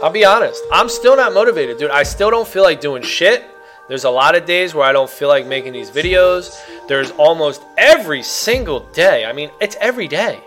I'll 0.02 0.10
be 0.10 0.26
honest. 0.26 0.64
I'm 0.72 0.90
still 0.90 1.16
not 1.16 1.34
motivated, 1.34 1.78
dude. 1.78 1.92
I 1.92 2.04
still 2.04 2.32
don't 2.32 2.48
feel 2.48 2.64
like 2.64 2.82
doing 2.82 3.04
shit. 3.04 3.44
There's 3.88 4.04
a 4.04 4.10
lot 4.10 4.36
of 4.36 4.46
days 4.46 4.74
where 4.74 4.86
I 4.86 4.92
don't 4.92 5.10
feel 5.10 5.28
like 5.28 5.46
making 5.46 5.74
these 5.74 5.92
videos. 5.92 6.60
There's 6.88 7.12
almost 7.12 7.62
every 7.78 8.24
single 8.24 8.80
day. 8.92 9.26
I 9.26 9.34
mean, 9.34 9.52
it's 9.62 9.76
every 9.80 10.08
day 10.08 10.42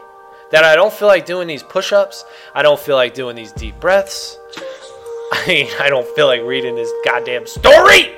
that 0.51 0.65
I 0.65 0.77
don't 0.77 0.93
feel 0.93 1.09
like 1.09 1.27
doing 1.27 1.49
these 1.49 1.63
push 1.63 1.93
ups. 1.93 2.25
I 2.55 2.63
don't 2.63 2.79
feel 2.79 2.97
like 2.97 3.15
doing 3.15 3.37
these 3.37 3.53
deep 3.53 3.79
breaths. 3.81 4.39
I 5.33 5.45
mean, 5.47 5.69
I 5.81 5.89
don't 5.91 6.07
feel 6.15 6.27
like 6.27 6.43
reading 6.43 6.77
this 6.77 6.91
goddamn 7.05 7.47
story. 7.47 8.15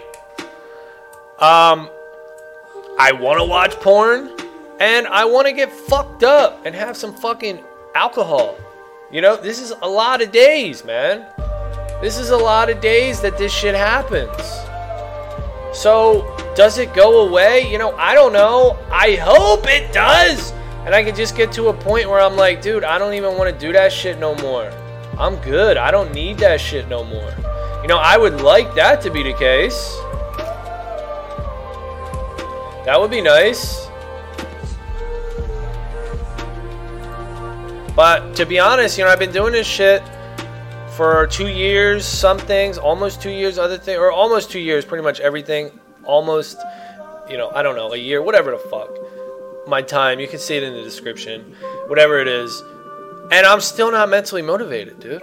Um, 1.41 1.89
I 2.99 3.13
want 3.13 3.39
to 3.39 3.45
watch 3.45 3.73
porn 3.77 4.31
and 4.81 5.07
I 5.07 5.25
want 5.25 5.47
to 5.47 5.53
get 5.53 5.73
fucked 5.73 6.25
up 6.25 6.65
and 6.67 6.75
have 6.75 6.97
some 6.97 7.15
fucking 7.15 7.63
alcohol. 7.95 8.57
You 9.11 9.23
know, 9.23 9.37
this 9.37 9.61
is 9.61 9.73
a 9.83 9.89
lot 9.89 10.21
of 10.21 10.33
days, 10.33 10.85
man. 10.85 11.27
This 12.01 12.19
is 12.19 12.31
a 12.31 12.37
lot 12.37 12.69
of 12.69 12.81
days 12.81 13.21
that 13.23 13.39
this 13.39 13.53
shit 13.53 13.75
happens. 13.75 14.31
So, 15.77 16.37
does 16.55 16.79
it 16.79 16.93
go 16.95 17.27
away? 17.27 17.71
You 17.71 17.79
know, 17.79 17.95
I 17.97 18.15
don't 18.15 18.33
know. 18.33 18.77
I 18.91 19.17
hope 19.17 19.67
it 19.67 19.93
does. 19.93 20.53
And 20.89 20.95
I 20.95 21.05
can 21.05 21.15
just 21.15 21.37
get 21.37 21.53
to 21.53 21.69
a 21.69 21.75
point 21.75 22.09
where 22.09 22.19
I'm 22.19 22.35
like, 22.35 22.63
dude, 22.63 22.83
I 22.83 22.97
don't 22.97 23.13
even 23.13 23.37
want 23.37 23.53
to 23.53 23.67
do 23.67 23.75
that 23.75 23.93
shit 23.93 24.19
no 24.19 24.35
more. 24.37 24.73
I'm 25.19 25.37
good. 25.43 25.77
I 25.77 25.91
don't 25.91 26.15
need 26.15 26.39
that 26.39 26.63
shit 26.63 26.89
no 26.89 27.05
more. 27.05 27.31
You 27.83 27.89
know, 27.89 27.99
I 27.99 28.17
would 28.17 28.41
like 28.41 28.75
that 28.75 29.03
to 29.03 29.11
be 29.11 29.23
the 29.23 29.35
case. 29.35 29.95
That 32.87 32.97
would 32.99 33.11
be 33.11 33.21
nice. 33.21 33.87
But 37.95 38.35
to 38.37 38.47
be 38.47 38.59
honest, 38.59 38.97
you 38.97 39.05
know, 39.05 39.11
I've 39.11 39.19
been 39.19 39.31
doing 39.31 39.53
this 39.53 39.67
shit 39.67 40.03
for 40.97 41.27
two 41.27 41.49
years, 41.49 42.07
some 42.07 42.39
things, 42.39 42.79
almost 42.79 43.21
two 43.21 43.29
years, 43.29 43.59
other 43.59 43.77
things, 43.77 43.99
or 43.99 44.11
almost 44.11 44.51
two 44.51 44.59
years, 44.59 44.87
pretty 44.87 45.05
much 45.05 45.21
everything, 45.21 45.71
almost, 46.05 46.57
you 47.29 47.37
know, 47.37 47.51
I 47.51 47.63
don't 47.63 47.77
know, 47.77 47.93
a 47.93 47.99
year, 47.99 48.23
whatever 48.23 48.53
the 48.53 48.57
fuck. 48.71 49.18
My 49.69 49.83
time, 49.83 50.19
you 50.19 50.27
can 50.27 50.39
see 50.39 50.57
it 50.57 50.63
in 50.63 50.73
the 50.73 50.83
description, 50.83 51.55
whatever 51.89 52.19
it 52.21 52.27
is. 52.27 52.63
And 53.31 53.47
I'm 53.47 53.61
still 53.61 53.91
not 53.91 54.09
mentally 54.09 54.41
motivated, 54.41 54.99
dude. 54.99 55.23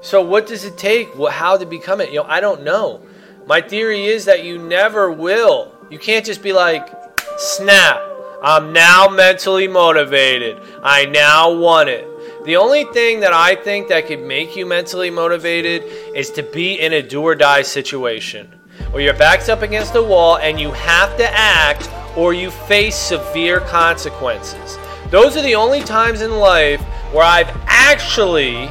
So 0.00 0.22
what 0.22 0.46
does 0.46 0.64
it 0.64 0.78
take? 0.78 1.08
How 1.28 1.56
to 1.56 1.66
become 1.66 2.00
it? 2.00 2.10
You 2.10 2.20
know, 2.20 2.26
I 2.28 2.38
don't 2.38 2.62
know. 2.62 3.04
My 3.48 3.60
theory 3.60 4.04
is 4.04 4.26
that 4.26 4.44
you 4.44 4.58
never 4.58 5.10
will. 5.10 5.74
You 5.90 5.98
can't 5.98 6.24
just 6.24 6.40
be 6.40 6.52
like, 6.52 6.88
snap. 7.36 8.00
I'm 8.44 8.72
now 8.72 9.08
mentally 9.08 9.66
motivated. 9.66 10.62
I 10.84 11.06
now 11.06 11.52
want 11.52 11.88
it. 11.88 12.06
The 12.44 12.56
only 12.56 12.84
thing 12.84 13.18
that 13.20 13.32
I 13.32 13.56
think 13.56 13.88
that 13.88 14.06
could 14.06 14.20
make 14.22 14.54
you 14.54 14.66
mentally 14.66 15.10
motivated 15.10 15.82
is 16.16 16.30
to 16.30 16.44
be 16.44 16.78
in 16.78 16.92
a 16.92 17.02
do 17.02 17.22
or 17.22 17.34
die 17.34 17.62
situation 17.62 18.46
where 18.92 19.02
your 19.02 19.14
back's 19.14 19.48
up 19.48 19.62
against 19.62 19.94
the 19.94 20.02
wall 20.02 20.38
and 20.38 20.60
you 20.60 20.70
have 20.70 21.16
to 21.16 21.28
act 21.32 21.90
or 22.16 22.34
you 22.34 22.50
face 22.50 22.96
severe 22.96 23.60
consequences. 23.60 24.78
Those 25.10 25.36
are 25.36 25.42
the 25.42 25.54
only 25.54 25.82
times 25.82 26.22
in 26.22 26.32
life 26.32 26.80
where 27.12 27.24
I've 27.24 27.50
actually 27.66 28.68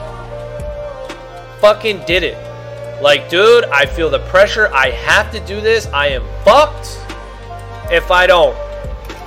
fucking 1.60 2.04
did 2.06 2.23
it. 2.23 2.38
Like, 3.02 3.30
dude, 3.30 3.65
I 3.65 3.86
feel 3.86 4.10
the 4.10 4.19
pressure. 4.19 4.69
I 4.73 4.91
have 4.91 5.32
to 5.32 5.39
do 5.41 5.62
this. 5.62 5.88
I 5.88 6.08
am 6.08 6.23
fucked 6.43 6.99
if 7.91 8.12
I 8.12 8.28
don't. 8.28 8.58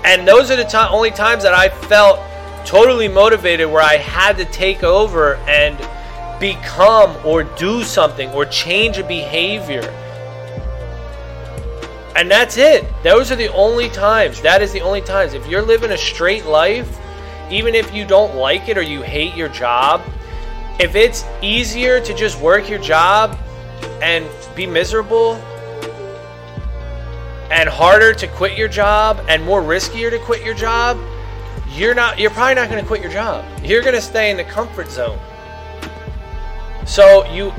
And 0.04 0.26
those 0.26 0.50
are 0.50 0.56
the 0.56 0.64
to- 0.64 0.88
only 0.90 1.10
times 1.10 1.42
that 1.42 1.54
I 1.54 1.68
felt 1.68 2.20
totally 2.66 3.08
motivated 3.08 3.70
where 3.70 3.82
I 3.82 3.96
had 3.96 4.36
to 4.38 4.44
take 4.46 4.82
over 4.82 5.36
and 5.46 5.76
become 6.40 7.16
or 7.24 7.44
do 7.44 7.82
something 7.82 8.30
or 8.30 8.44
change 8.44 8.98
a 8.98 9.04
behavior. 9.04 9.82
And 12.14 12.30
that's 12.30 12.56
it. 12.58 12.84
Those 13.02 13.32
are 13.32 13.36
the 13.36 13.52
only 13.52 13.88
times. 13.88 14.42
That 14.42 14.62
is 14.62 14.72
the 14.72 14.80
only 14.80 15.00
times. 15.00 15.32
If 15.34 15.46
you're 15.48 15.62
living 15.62 15.90
a 15.90 15.96
straight 15.96 16.44
life, 16.44 16.98
even 17.50 17.74
if 17.74 17.92
you 17.94 18.06
don't 18.06 18.34
like 18.36 18.68
it 18.68 18.76
or 18.76 18.82
you 18.82 19.02
hate 19.02 19.34
your 19.34 19.48
job, 19.48 20.02
if 20.78 20.94
it's 20.94 21.24
easier 21.42 22.00
to 22.00 22.14
just 22.14 22.40
work 22.40 22.68
your 22.68 22.78
job 22.80 23.38
and 24.02 24.26
be 24.54 24.66
miserable 24.66 25.34
and 27.50 27.68
harder 27.68 28.14
to 28.14 28.26
quit 28.26 28.56
your 28.56 28.68
job 28.68 29.24
and 29.28 29.42
more 29.44 29.62
riskier 29.62 30.10
to 30.10 30.18
quit 30.18 30.44
your 30.44 30.54
job, 30.54 30.98
you're 31.70 31.94
not 31.94 32.18
you're 32.18 32.30
probably 32.30 32.54
not 32.54 32.68
going 32.68 32.80
to 32.80 32.86
quit 32.86 33.00
your 33.00 33.10
job. 33.10 33.44
You're 33.62 33.82
going 33.82 33.94
to 33.94 34.00
stay 34.02 34.30
in 34.30 34.36
the 34.36 34.44
comfort 34.44 34.90
zone. 34.90 35.18
So 36.86 37.24
you, 37.32 37.52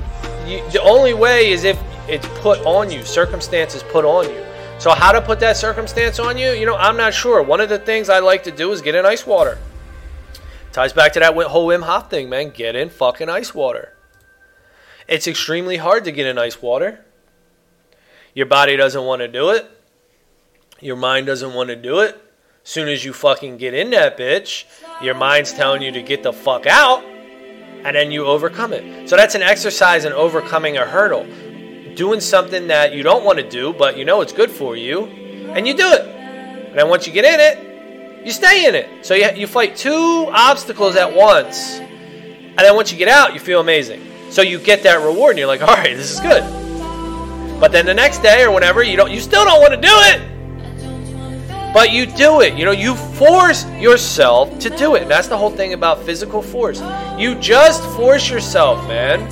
you 0.45 0.67
the 0.71 0.81
only 0.81 1.13
way 1.13 1.51
is 1.51 1.63
if 1.63 1.79
it's 2.07 2.27
put 2.39 2.59
on 2.65 2.91
you, 2.91 3.03
circumstances 3.03 3.83
put 3.83 4.05
on 4.05 4.29
you. 4.29 4.43
So 4.79 4.91
how 4.91 5.11
to 5.11 5.21
put 5.21 5.39
that 5.39 5.55
circumstance 5.55 6.19
on 6.19 6.37
you? 6.37 6.51
You 6.51 6.65
know, 6.65 6.75
I'm 6.75 6.97
not 6.97 7.13
sure. 7.13 7.41
One 7.41 7.61
of 7.61 7.69
the 7.69 7.79
things 7.79 8.09
I 8.09 8.19
like 8.19 8.43
to 8.43 8.51
do 8.51 8.71
is 8.71 8.81
get 8.81 8.95
in 8.95 9.05
ice 9.05 9.25
water. 9.25 9.57
Ties 10.71 10.91
back 10.91 11.13
to 11.13 11.19
that 11.19 11.33
whole 11.35 11.67
Wim 11.67 11.83
Hof 11.83 12.09
thing, 12.09 12.29
man. 12.29 12.49
Get 12.49 12.75
in 12.75 12.89
fucking 12.89 13.29
ice 13.29 13.53
water. 13.53 13.95
It's 15.07 15.27
extremely 15.27 15.77
hard 15.77 16.03
to 16.05 16.11
get 16.11 16.25
in 16.25 16.37
ice 16.37 16.61
water. 16.61 17.05
Your 18.33 18.47
body 18.47 18.75
doesn't 18.75 19.05
want 19.05 19.21
to 19.21 19.27
do 19.27 19.51
it. 19.51 19.69
Your 20.79 20.95
mind 20.95 21.27
doesn't 21.27 21.53
want 21.53 21.69
to 21.69 21.75
do 21.75 21.99
it. 21.99 22.19
Soon 22.63 22.87
as 22.87 23.05
you 23.05 23.13
fucking 23.13 23.57
get 23.57 23.73
in 23.73 23.91
that 23.91 24.17
bitch, 24.17 24.65
your 25.01 25.13
mind's 25.13 25.53
telling 25.53 25.81
you 25.81 25.91
to 25.91 26.01
get 26.01 26.23
the 26.23 26.33
fuck 26.33 26.65
out, 26.65 27.03
and 27.03 27.95
then 27.95 28.11
you 28.11 28.25
overcome 28.25 28.73
it. 28.73 29.07
So 29.07 29.15
that's 29.15 29.35
an 29.35 29.41
exercise 29.41 30.05
in 30.05 30.13
overcoming 30.13 30.77
a 30.77 30.85
hurdle. 30.85 31.27
Doing 31.95 32.19
something 32.19 32.67
that 32.67 32.93
you 32.93 33.03
don't 33.03 33.23
want 33.23 33.39
to 33.39 33.47
do, 33.47 33.73
but 33.73 33.97
you 33.97 34.05
know 34.05 34.21
it's 34.21 34.33
good 34.33 34.49
for 34.49 34.75
you, 34.75 35.05
and 35.05 35.67
you 35.67 35.75
do 35.75 35.87
it. 35.87 36.01
And 36.01 36.79
then 36.79 36.89
once 36.89 37.05
you 37.05 37.13
get 37.13 37.25
in 37.25 37.39
it, 37.39 38.25
you 38.25 38.31
stay 38.31 38.65
in 38.65 38.73
it. 38.73 39.05
So 39.05 39.13
you, 39.13 39.29
you 39.35 39.47
fight 39.47 39.75
two 39.75 40.27
obstacles 40.31 40.95
at 40.95 41.13
once. 41.13 41.77
And 41.77 42.59
then 42.59 42.75
once 42.75 42.91
you 42.91 42.97
get 42.97 43.09
out, 43.09 43.33
you 43.33 43.39
feel 43.39 43.59
amazing. 43.59 44.01
So 44.29 44.41
you 44.41 44.57
get 44.57 44.83
that 44.83 44.95
reward 44.95 45.31
and 45.31 45.39
you're 45.39 45.47
like, 45.47 45.61
all 45.61 45.67
right, 45.67 45.95
this 45.95 46.11
is 46.11 46.19
good. 46.19 46.43
But 47.59 47.71
then 47.71 47.85
the 47.85 47.93
next 47.93 48.19
day 48.19 48.43
or 48.43 48.51
whenever, 48.51 48.81
you 48.81 48.97
don't 48.97 49.11
you 49.11 49.19
still 49.19 49.45
don't 49.45 49.59
want 49.61 49.73
to 49.73 49.79
do 49.79 49.87
it. 49.87 51.73
But 51.73 51.91
you 51.91 52.05
do 52.05 52.41
it. 52.41 52.53
You 52.55 52.65
know, 52.65 52.71
you 52.71 52.95
force 52.95 53.65
yourself 53.71 54.59
to 54.59 54.69
do 54.69 54.95
it. 54.95 55.03
And 55.03 55.11
that's 55.11 55.27
the 55.27 55.37
whole 55.37 55.49
thing 55.49 55.73
about 55.73 56.03
physical 56.03 56.41
force. 56.41 56.81
You 57.17 57.35
just 57.35 57.83
force 57.95 58.29
yourself, 58.29 58.87
man. 58.87 59.27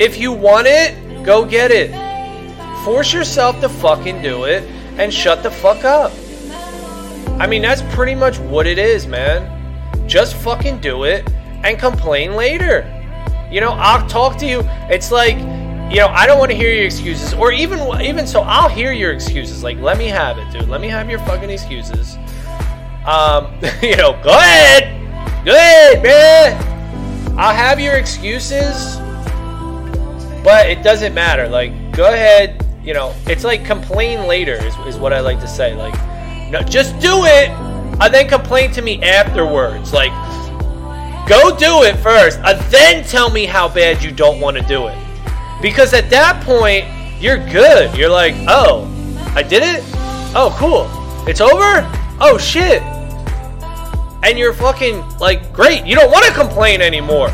If 0.00 0.18
you 0.18 0.32
want 0.32 0.66
it, 0.66 0.96
go 1.24 1.44
get 1.44 1.70
it. 1.70 1.90
Force 2.84 3.12
yourself 3.12 3.60
to 3.60 3.68
fucking 3.68 4.22
do 4.22 4.44
it 4.44 4.64
and 4.98 5.12
shut 5.12 5.42
the 5.42 5.50
fuck 5.50 5.84
up. 5.84 6.12
I 7.40 7.46
mean, 7.46 7.62
that's 7.62 7.82
pretty 7.94 8.14
much 8.14 8.38
what 8.38 8.66
it 8.66 8.78
is, 8.78 9.06
man. 9.06 9.48
Just 10.08 10.36
fucking 10.36 10.80
do 10.80 11.04
it 11.04 11.28
and 11.64 11.78
complain 11.78 12.34
later. 12.34 12.88
You 13.50 13.60
know, 13.60 13.72
I'll 13.72 14.06
talk 14.08 14.38
to 14.38 14.46
you. 14.46 14.62
It's 14.90 15.10
like, 15.10 15.36
you 15.92 15.98
know, 15.98 16.08
I 16.08 16.26
don't 16.26 16.38
want 16.38 16.50
to 16.50 16.56
hear 16.56 16.72
your 16.72 16.86
excuses, 16.86 17.34
or 17.34 17.52
even 17.52 17.78
even 18.00 18.26
so, 18.26 18.40
I'll 18.40 18.68
hear 18.68 18.92
your 18.92 19.12
excuses. 19.12 19.62
Like, 19.62 19.78
let 19.78 19.98
me 19.98 20.06
have 20.06 20.38
it, 20.38 20.50
dude. 20.50 20.68
Let 20.68 20.80
me 20.80 20.88
have 20.88 21.10
your 21.10 21.18
fucking 21.20 21.50
excuses. 21.50 22.16
Um, 23.04 23.52
you 23.82 23.96
know, 23.96 24.12
go 24.22 24.30
ahead, 24.30 25.44
go 25.44 25.54
ahead, 25.54 26.02
man. 26.02 27.38
I'll 27.38 27.54
have 27.54 27.78
your 27.78 27.94
excuses, 27.96 28.96
but 30.52 30.68
it 30.68 30.82
doesn't 30.82 31.14
matter. 31.14 31.48
Like, 31.48 31.96
go 31.96 32.12
ahead. 32.12 32.62
You 32.84 32.92
know, 32.92 33.14
it's 33.26 33.42
like 33.42 33.64
complain 33.64 34.26
later 34.26 34.52
is, 34.52 34.76
is 34.86 34.98
what 34.98 35.14
I 35.14 35.20
like 35.20 35.40
to 35.40 35.48
say. 35.48 35.74
Like, 35.74 35.94
no, 36.50 36.60
just 36.60 36.92
do 37.00 37.24
it, 37.24 37.48
and 37.48 38.12
then 38.12 38.28
complain 38.28 38.70
to 38.72 38.82
me 38.82 39.02
afterwards. 39.02 39.94
Like, 39.94 40.12
go 41.26 41.56
do 41.56 41.84
it 41.84 41.96
first, 42.00 42.38
and 42.44 42.60
then 42.70 43.02
tell 43.04 43.30
me 43.30 43.46
how 43.46 43.66
bad 43.66 44.02
you 44.02 44.10
don't 44.10 44.40
want 44.40 44.58
to 44.58 44.62
do 44.64 44.88
it. 44.88 44.98
Because 45.62 45.94
at 45.94 46.10
that 46.10 46.44
point, 46.44 46.84
you're 47.18 47.38
good. 47.50 47.96
You're 47.96 48.10
like, 48.10 48.34
oh, 48.46 48.84
I 49.34 49.42
did 49.42 49.62
it? 49.62 49.82
Oh, 50.34 50.54
cool. 50.58 50.86
It's 51.26 51.40
over? 51.40 51.88
Oh, 52.20 52.36
shit. 52.36 52.82
And 54.22 54.38
you're 54.38 54.52
fucking 54.52 55.02
like, 55.18 55.50
great. 55.54 55.86
You 55.86 55.94
don't 55.94 56.10
want 56.10 56.26
to 56.26 56.32
complain 56.34 56.82
anymore. 56.82 57.30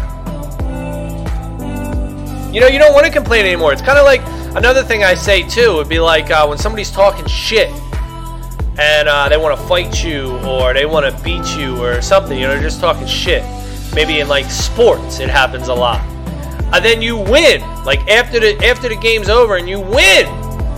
You 2.53 2.61
know, 2.61 2.67
you 2.67 2.79
don't 2.79 2.95
want 2.95 3.07
to 3.07 3.13
complain 3.13 3.45
anymore. 3.45 3.73
It's 3.73 3.83
kind 3.83 3.99
of 3.99 4.05
like 4.05 4.21
another 4.57 4.83
thing 4.83 5.05
I 5.05 5.15
say 5.15 5.43
too 5.43 5.75
would 5.75 5.89
be 5.89 5.99
like 6.01 6.31
uh, 6.31 6.47
when 6.47 6.59
somebody's 6.59 6.91
talking 6.91 7.27
shit 7.27 7.71
and 8.79 9.09
uh, 9.09 9.29
they 9.29 9.37
want 9.37 9.59
to 9.59 9.67
fight 9.67 10.05
you 10.05 10.39
or 10.47 10.73
they 10.73 10.87
want 10.87 11.05
to 11.05 11.23
beat 11.23 11.47
you 11.57 11.83
or 11.83 12.01
something. 12.01 12.39
You 12.39 12.47
know, 12.47 12.61
just 12.61 12.81
talking 12.81 13.07
shit. 13.07 13.43
Maybe 13.95 14.21
in 14.21 14.29
like 14.29 14.47
sports, 14.47 15.21
it 15.21 15.29
happens 15.29 15.69
a 15.69 15.75
lot 15.75 16.01
and 16.73 16.85
then 16.85 17.01
you 17.01 17.17
win. 17.17 17.61
Like 17.85 18.07
after 18.09 18.39
the 18.39 18.57
after 18.65 18.89
the 18.89 18.97
game's 18.97 19.29
over 19.29 19.57
and 19.57 19.69
you 19.69 19.81
win. 19.81 20.27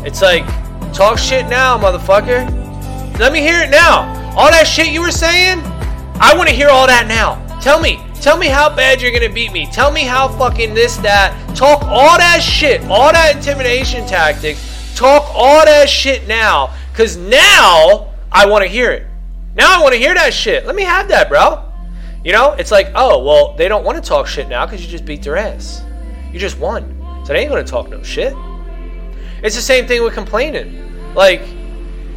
It's 0.06 0.22
like 0.22 0.46
talk 0.94 1.18
shit 1.18 1.46
now, 1.48 1.76
motherfucker. 1.78 2.48
Let 3.18 3.33
me 3.33 3.40
hear 3.40 3.61
it 3.61 3.70
now. 3.70 4.02
All 4.37 4.50
that 4.50 4.66
shit 4.66 4.88
you 4.88 5.00
were 5.00 5.11
saying, 5.11 5.61
I 6.20 6.33
want 6.37 6.48
to 6.48 6.54
hear 6.54 6.68
all 6.68 6.87
that 6.87 7.06
now. 7.06 7.37
Tell 7.61 7.80
me, 7.80 8.00
tell 8.20 8.37
me 8.37 8.46
how 8.46 8.74
bad 8.74 9.00
you're 9.00 9.12
gonna 9.12 9.33
beat 9.33 9.52
me. 9.52 9.66
Tell 9.66 9.90
me 9.90 10.02
how 10.02 10.28
fucking 10.28 10.74
this 10.74 10.96
that. 10.98 11.35
Talk 11.56 11.83
all 11.85 12.18
that 12.18 12.40
shit, 12.42 12.83
all 12.85 13.12
that 13.12 13.37
intimidation 13.37 14.06
tactics. 14.06 14.94
Talk 14.94 15.24
all 15.35 15.64
that 15.64 15.88
shit 15.88 16.28
now, 16.28 16.74
cause 16.94 17.16
now 17.16 18.12
I 18.30 18.46
want 18.46 18.62
to 18.62 18.68
hear 18.68 18.90
it. 18.90 19.06
Now 19.54 19.78
I 19.78 19.83
want 19.83 19.94
to 19.94 19.98
hear 19.98 20.14
that 20.14 20.33
shit. 20.33 20.66
Let 20.66 20.76
me 20.76 20.83
have 20.83 21.09
that, 21.09 21.28
bro. 21.28 21.64
You 22.24 22.33
know, 22.33 22.52
it's 22.52 22.70
like, 22.70 22.92
oh, 22.94 23.24
well, 23.24 23.54
they 23.56 23.66
don't 23.66 23.85
want 23.85 24.02
to 24.02 24.06
talk 24.06 24.26
shit 24.26 24.48
now 24.48 24.66
because 24.66 24.85
you 24.85 24.90
just 24.90 25.06
beat 25.06 25.22
their 25.22 25.37
ass. 25.37 25.83
You 26.33 26.38
just 26.38 26.59
won. 26.59 26.96
So 27.24 27.33
they 27.33 27.40
ain't 27.40 27.52
to 27.52 27.64
talk 27.64 27.88
no 27.88 28.02
shit. 28.02 28.35
It's 29.42 29.56
the 29.56 29.62
same 29.62 29.87
thing 29.87 30.02
with 30.02 30.14
complaining. 30.14 31.14
Like, 31.14 31.42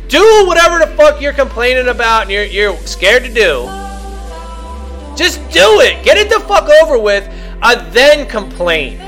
do 0.10 0.46
whatever 0.46 0.80
the 0.80 0.88
fuck 0.98 1.22
you're 1.22 1.34
complaining 1.34 1.88
about 1.88 2.24
and 2.24 2.32
you're, 2.32 2.44
you're 2.44 2.78
scared 2.80 3.24
to 3.24 3.34
do. 3.34 3.64
Just 5.16 5.40
do 5.52 5.82
it. 5.82 6.04
Get 6.04 6.18
it 6.18 6.30
the 6.30 6.40
fuck 6.42 6.70
over 6.82 6.98
with, 6.98 7.24
and 7.62 7.92
then 7.94 8.28
complain. 8.28 9.00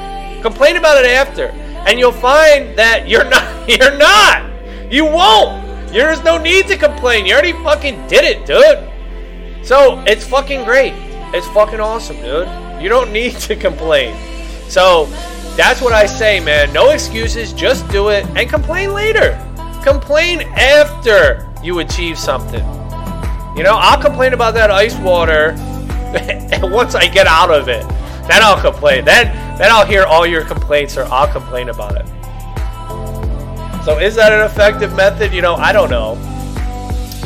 Complain 0.41 0.77
about 0.77 1.03
it 1.03 1.09
after. 1.09 1.47
And 1.87 1.99
you'll 1.99 2.11
find 2.11 2.77
that 2.77 3.07
you're 3.07 3.23
not. 3.29 3.69
You're 3.69 3.97
not. 3.97 4.91
You 4.91 5.05
won't. 5.05 5.65
There's 5.87 6.23
no 6.23 6.37
need 6.37 6.67
to 6.67 6.77
complain. 6.77 7.25
You 7.25 7.33
already 7.33 7.53
fucking 7.63 8.07
did 8.07 8.23
it, 8.23 8.45
dude. 8.45 9.65
So 9.65 10.03
it's 10.05 10.25
fucking 10.27 10.63
great. 10.63 10.93
It's 11.33 11.47
fucking 11.47 11.79
awesome, 11.79 12.17
dude. 12.17 12.47
You 12.81 12.89
don't 12.89 13.11
need 13.11 13.37
to 13.39 13.55
complain. 13.55 14.15
So 14.69 15.05
that's 15.55 15.81
what 15.81 15.93
I 15.93 16.05
say, 16.05 16.39
man. 16.39 16.71
No 16.73 16.91
excuses. 16.91 17.53
Just 17.53 17.87
do 17.89 18.09
it 18.09 18.25
and 18.35 18.49
complain 18.49 18.93
later. 18.93 19.41
Complain 19.83 20.41
after 20.41 21.49
you 21.63 21.79
achieve 21.79 22.19
something. 22.19 22.63
You 23.55 23.63
know, 23.63 23.77
I'll 23.79 24.01
complain 24.01 24.33
about 24.33 24.53
that 24.55 24.69
ice 24.69 24.95
water 24.97 25.55
once 26.61 26.95
I 26.95 27.07
get 27.07 27.27
out 27.27 27.51
of 27.51 27.67
it. 27.67 27.87
Then 28.27 28.41
I'll 28.41 28.59
complain. 28.59 29.05
Then 29.05 29.27
then 29.57 29.71
I'll 29.71 29.85
hear 29.85 30.03
all 30.03 30.25
your 30.25 30.43
complaints 30.43 30.97
or 30.97 31.05
I'll 31.05 31.31
complain 31.31 31.69
about 31.69 31.95
it. 31.95 32.05
So 33.85 33.99
is 33.99 34.15
that 34.15 34.33
an 34.33 34.45
effective 34.45 34.95
method? 34.95 35.31
You 35.31 35.41
know, 35.41 35.55
I 35.55 35.71
don't 35.71 35.89
know. 35.89 36.17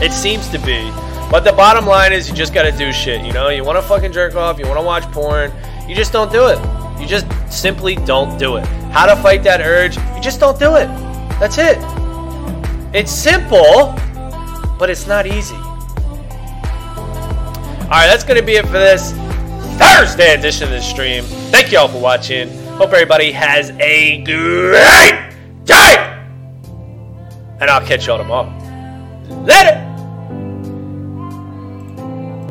It 0.02 0.12
seems 0.12 0.49
to 0.49 0.60
be. 0.60 0.91
But 1.32 1.41
the 1.41 1.54
bottom 1.54 1.86
line 1.86 2.12
is 2.12 2.30
you 2.30 2.36
just 2.36 2.54
gotta 2.54 2.71
do 2.71 2.91
shit, 2.91 3.25
you 3.25 3.32
know? 3.32 3.49
You 3.49 3.63
wanna 3.63 3.82
fucking 3.82 4.12
jerk 4.12 4.36
off, 4.36 4.60
you 4.60 4.67
wanna 4.67 4.84
watch 4.84 5.04
porn, 5.12 5.52
you 5.88 5.95
just 5.95 6.12
don't 6.12 6.32
do 6.32 6.47
it. 6.47 6.60
You 6.99 7.08
just 7.08 7.28
simply 7.52 7.95
don't 7.95 8.38
do 8.38 8.58
it. 8.58 8.65
How 8.91 9.06
to 9.06 9.15
fight 9.21 9.43
that 9.43 9.62
urge, 9.62 9.95
you 9.97 10.21
just 10.21 10.39
don't 10.39 10.60
do 10.60 10.75
it. 10.75 10.88
That's 11.39 11.58
it. 11.58 11.78
It's 12.93 13.12
simple, 13.12 13.95
but 14.78 14.89
it's 14.89 15.08
not 15.08 15.25
easy. 15.28 15.56
Alright, 17.89 18.08
that's 18.08 18.23
gonna 18.23 18.43
be 18.43 18.54
it 18.54 18.67
for 18.67 18.73
this 18.73 19.13
Thursday 19.80 20.36
edition 20.36 20.65
of 20.65 20.69
the 20.69 20.80
stream. 20.80 21.23
Thank 21.49 21.71
you 21.71 21.80
all 21.80 21.88
for 21.88 21.99
watching. 21.99 22.47
Hope 22.75 22.93
everybody 22.93 23.32
has 23.32 23.71
a 23.80 24.23
great 24.23 25.34
day! 25.65 26.23
And 27.60 27.63
I'll 27.63 27.84
catch 27.84 28.06
y'all 28.06 28.19
tomorrow. 28.19 28.47
Later! 29.43 29.88